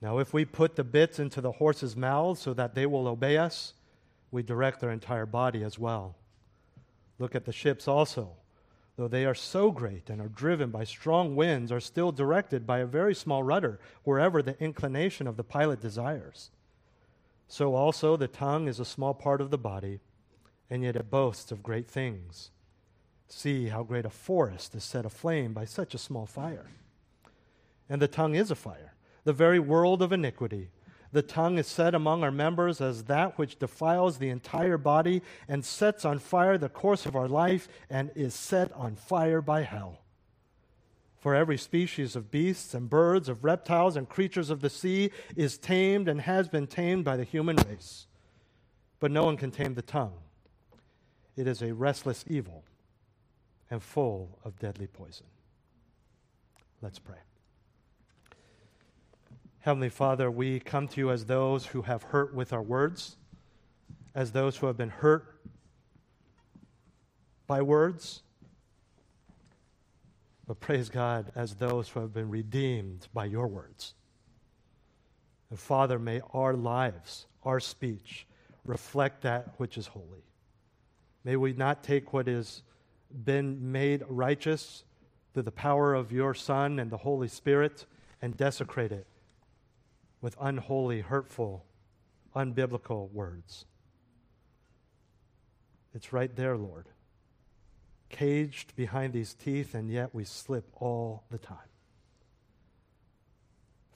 Now, 0.00 0.18
if 0.18 0.32
we 0.32 0.44
put 0.44 0.76
the 0.76 0.84
bits 0.84 1.18
into 1.18 1.40
the 1.40 1.52
horse's 1.52 1.96
mouths 1.96 2.40
so 2.40 2.54
that 2.54 2.74
they 2.74 2.86
will 2.86 3.08
obey 3.08 3.36
us, 3.36 3.74
we 4.30 4.42
direct 4.42 4.80
their 4.80 4.90
entire 4.90 5.26
body 5.26 5.64
as 5.64 5.78
well. 5.78 6.16
Look 7.18 7.34
at 7.34 7.44
the 7.44 7.52
ships 7.52 7.88
also. 7.88 8.32
Though 8.96 9.08
they 9.08 9.24
are 9.26 9.34
so 9.34 9.70
great 9.70 10.10
and 10.10 10.20
are 10.20 10.28
driven 10.28 10.70
by 10.70 10.84
strong 10.84 11.36
winds, 11.36 11.70
are 11.70 11.80
still 11.80 12.12
directed 12.12 12.66
by 12.66 12.80
a 12.80 12.86
very 12.86 13.14
small 13.14 13.42
rudder 13.42 13.80
wherever 14.02 14.42
the 14.42 14.60
inclination 14.62 15.26
of 15.26 15.36
the 15.36 15.44
pilot 15.44 15.80
desires. 15.80 16.50
So 17.46 17.74
also 17.74 18.16
the 18.16 18.28
tongue 18.28 18.68
is 18.68 18.80
a 18.80 18.84
small 18.84 19.14
part 19.14 19.40
of 19.40 19.50
the 19.50 19.58
body, 19.58 20.00
and 20.68 20.82
yet 20.82 20.96
it 20.96 21.10
boasts 21.10 21.50
of 21.50 21.62
great 21.62 21.88
things. 21.88 22.50
See 23.28 23.68
how 23.68 23.82
great 23.82 24.06
a 24.06 24.10
forest 24.10 24.74
is 24.74 24.84
set 24.84 25.04
aflame 25.04 25.52
by 25.52 25.66
such 25.66 25.94
a 25.94 25.98
small 25.98 26.26
fire. 26.26 26.66
And 27.88 28.00
the 28.00 28.08
tongue 28.08 28.34
is 28.34 28.50
a 28.50 28.54
fire, 28.54 28.94
the 29.24 29.32
very 29.32 29.58
world 29.58 30.02
of 30.02 30.12
iniquity. 30.12 30.70
The 31.12 31.22
tongue 31.22 31.58
is 31.58 31.66
set 31.66 31.94
among 31.94 32.22
our 32.22 32.30
members 32.30 32.80
as 32.80 33.04
that 33.04 33.38
which 33.38 33.58
defiles 33.58 34.18
the 34.18 34.28
entire 34.28 34.76
body 34.76 35.22
and 35.46 35.64
sets 35.64 36.04
on 36.04 36.18
fire 36.18 36.58
the 36.58 36.68
course 36.68 37.06
of 37.06 37.16
our 37.16 37.28
life 37.28 37.68
and 37.88 38.10
is 38.14 38.34
set 38.34 38.72
on 38.72 38.96
fire 38.96 39.40
by 39.40 39.62
hell. 39.62 40.00
For 41.18 41.34
every 41.34 41.58
species 41.58 42.14
of 42.14 42.30
beasts 42.30 42.74
and 42.74 42.88
birds, 42.88 43.28
of 43.28 43.44
reptiles 43.44 43.96
and 43.96 44.08
creatures 44.08 44.50
of 44.50 44.60
the 44.60 44.70
sea 44.70 45.10
is 45.34 45.58
tamed 45.58 46.08
and 46.08 46.20
has 46.22 46.48
been 46.48 46.66
tamed 46.66 47.04
by 47.04 47.16
the 47.16 47.24
human 47.24 47.56
race. 47.56 48.06
But 49.00 49.10
no 49.10 49.24
one 49.24 49.36
can 49.36 49.50
tame 49.50 49.74
the 49.74 49.82
tongue. 49.82 50.14
It 51.36 51.46
is 51.46 51.62
a 51.62 51.74
restless 51.74 52.24
evil 52.28 52.64
and 53.70 53.82
full 53.82 54.38
of 54.44 54.58
deadly 54.58 54.86
poison. 54.86 55.26
Let's 56.80 56.98
pray. 56.98 57.18
Heavenly 59.60 59.88
Father, 59.88 60.30
we 60.30 60.60
come 60.60 60.88
to 60.88 61.00
you 61.00 61.10
as 61.10 61.26
those 61.26 61.66
who 61.66 61.82
have 61.82 62.04
hurt 62.04 62.34
with 62.34 62.52
our 62.52 62.62
words, 62.62 63.16
as 64.14 64.32
those 64.32 64.56
who 64.56 64.66
have 64.66 64.76
been 64.76 64.88
hurt 64.88 65.40
by 67.46 67.60
words. 67.62 68.22
But 70.46 70.60
praise 70.60 70.88
God, 70.88 71.30
as 71.34 71.56
those 71.56 71.90
who 71.90 72.00
have 72.00 72.14
been 72.14 72.30
redeemed 72.30 73.08
by 73.12 73.26
your 73.26 73.46
words. 73.46 73.94
And 75.50 75.58
Father, 75.58 75.98
may 75.98 76.22
our 76.32 76.54
lives, 76.54 77.26
our 77.42 77.60
speech, 77.60 78.26
reflect 78.64 79.22
that 79.22 79.54
which 79.58 79.76
is 79.76 79.88
holy. 79.88 80.24
May 81.24 81.36
we 81.36 81.52
not 81.52 81.82
take 81.82 82.12
what 82.12 82.28
is 82.28 82.62
been 83.24 83.72
made 83.72 84.04
righteous 84.08 84.84
through 85.32 85.42
the 85.42 85.50
power 85.50 85.94
of 85.94 86.12
your 86.12 86.34
Son 86.34 86.78
and 86.78 86.90
the 86.90 86.98
Holy 86.98 87.28
Spirit 87.28 87.86
and 88.20 88.36
desecrate 88.36 88.92
it 88.92 89.06
with 90.20 90.36
unholy, 90.40 91.00
hurtful, 91.00 91.64
unbiblical 92.34 93.10
words. 93.12 93.64
It's 95.94 96.12
right 96.12 96.34
there, 96.34 96.56
Lord. 96.56 96.86
Caged 98.08 98.74
behind 98.76 99.12
these 99.12 99.34
teeth, 99.34 99.74
and 99.74 99.90
yet 99.90 100.14
we 100.14 100.24
slip 100.24 100.68
all 100.74 101.24
the 101.30 101.38
time. 101.38 101.58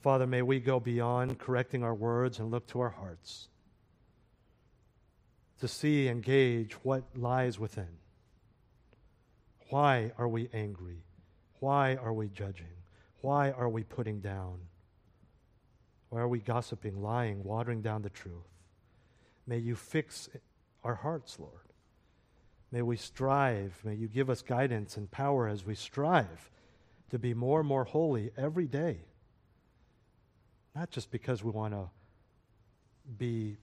Father, 0.00 0.26
may 0.26 0.42
we 0.42 0.58
go 0.58 0.80
beyond 0.80 1.38
correcting 1.38 1.84
our 1.84 1.94
words 1.94 2.38
and 2.38 2.50
look 2.50 2.66
to 2.68 2.80
our 2.80 2.90
hearts 2.90 3.48
to 5.60 5.68
see 5.68 6.08
and 6.08 6.24
gauge 6.24 6.72
what 6.82 7.04
lies 7.16 7.56
within. 7.58 8.01
Why 9.72 10.12
are 10.18 10.28
we 10.28 10.50
angry? 10.52 11.02
Why 11.60 11.94
are 11.96 12.12
we 12.12 12.28
judging? 12.28 12.76
Why 13.22 13.52
are 13.52 13.70
we 13.70 13.84
putting 13.84 14.20
down? 14.20 14.58
Why 16.10 16.20
are 16.20 16.28
we 16.28 16.40
gossiping, 16.40 17.00
lying, 17.00 17.42
watering 17.42 17.80
down 17.80 18.02
the 18.02 18.10
truth? 18.10 18.52
May 19.46 19.56
you 19.56 19.74
fix 19.74 20.28
our 20.84 20.96
hearts, 20.96 21.38
Lord. 21.38 21.72
May 22.70 22.82
we 22.82 22.98
strive. 22.98 23.80
May 23.82 23.94
you 23.94 24.08
give 24.08 24.28
us 24.28 24.42
guidance 24.42 24.98
and 24.98 25.10
power 25.10 25.48
as 25.48 25.64
we 25.64 25.74
strive 25.74 26.50
to 27.08 27.18
be 27.18 27.32
more 27.32 27.60
and 27.60 27.68
more 27.68 27.84
holy 27.84 28.30
every 28.36 28.66
day. 28.66 28.98
Not 30.76 30.90
just 30.90 31.10
because 31.10 31.42
we 31.42 31.50
want 31.50 31.72
to 31.72 31.88
be 33.16 33.56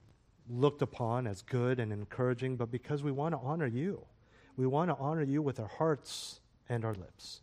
looked 0.50 0.82
upon 0.82 1.28
as 1.28 1.44
good 1.44 1.80
and 1.80 1.94
encouraging, 1.94 2.56
but 2.56 2.72
because 2.72 3.04
we 3.04 3.12
want 3.12 3.36
to 3.36 3.40
honor 3.44 3.68
you. 3.68 4.08
We 4.60 4.68
want 4.68 4.90
to 4.90 4.98
honor 4.98 5.24
you 5.24 5.42
with 5.42 5.58
our 5.58 5.70
hearts 5.70 6.42
and 6.68 6.84
our 6.84 6.94
lips. 6.94 7.40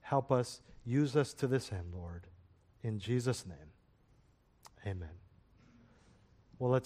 Help 0.00 0.32
us, 0.32 0.62
use 0.86 1.14
us 1.14 1.34
to 1.34 1.46
this 1.46 1.70
end, 1.70 1.92
Lord. 1.94 2.28
In 2.82 2.98
Jesus' 2.98 3.44
name. 3.44 3.58
Amen. 4.86 5.10
Well, 6.58 6.70
let's 6.70 6.74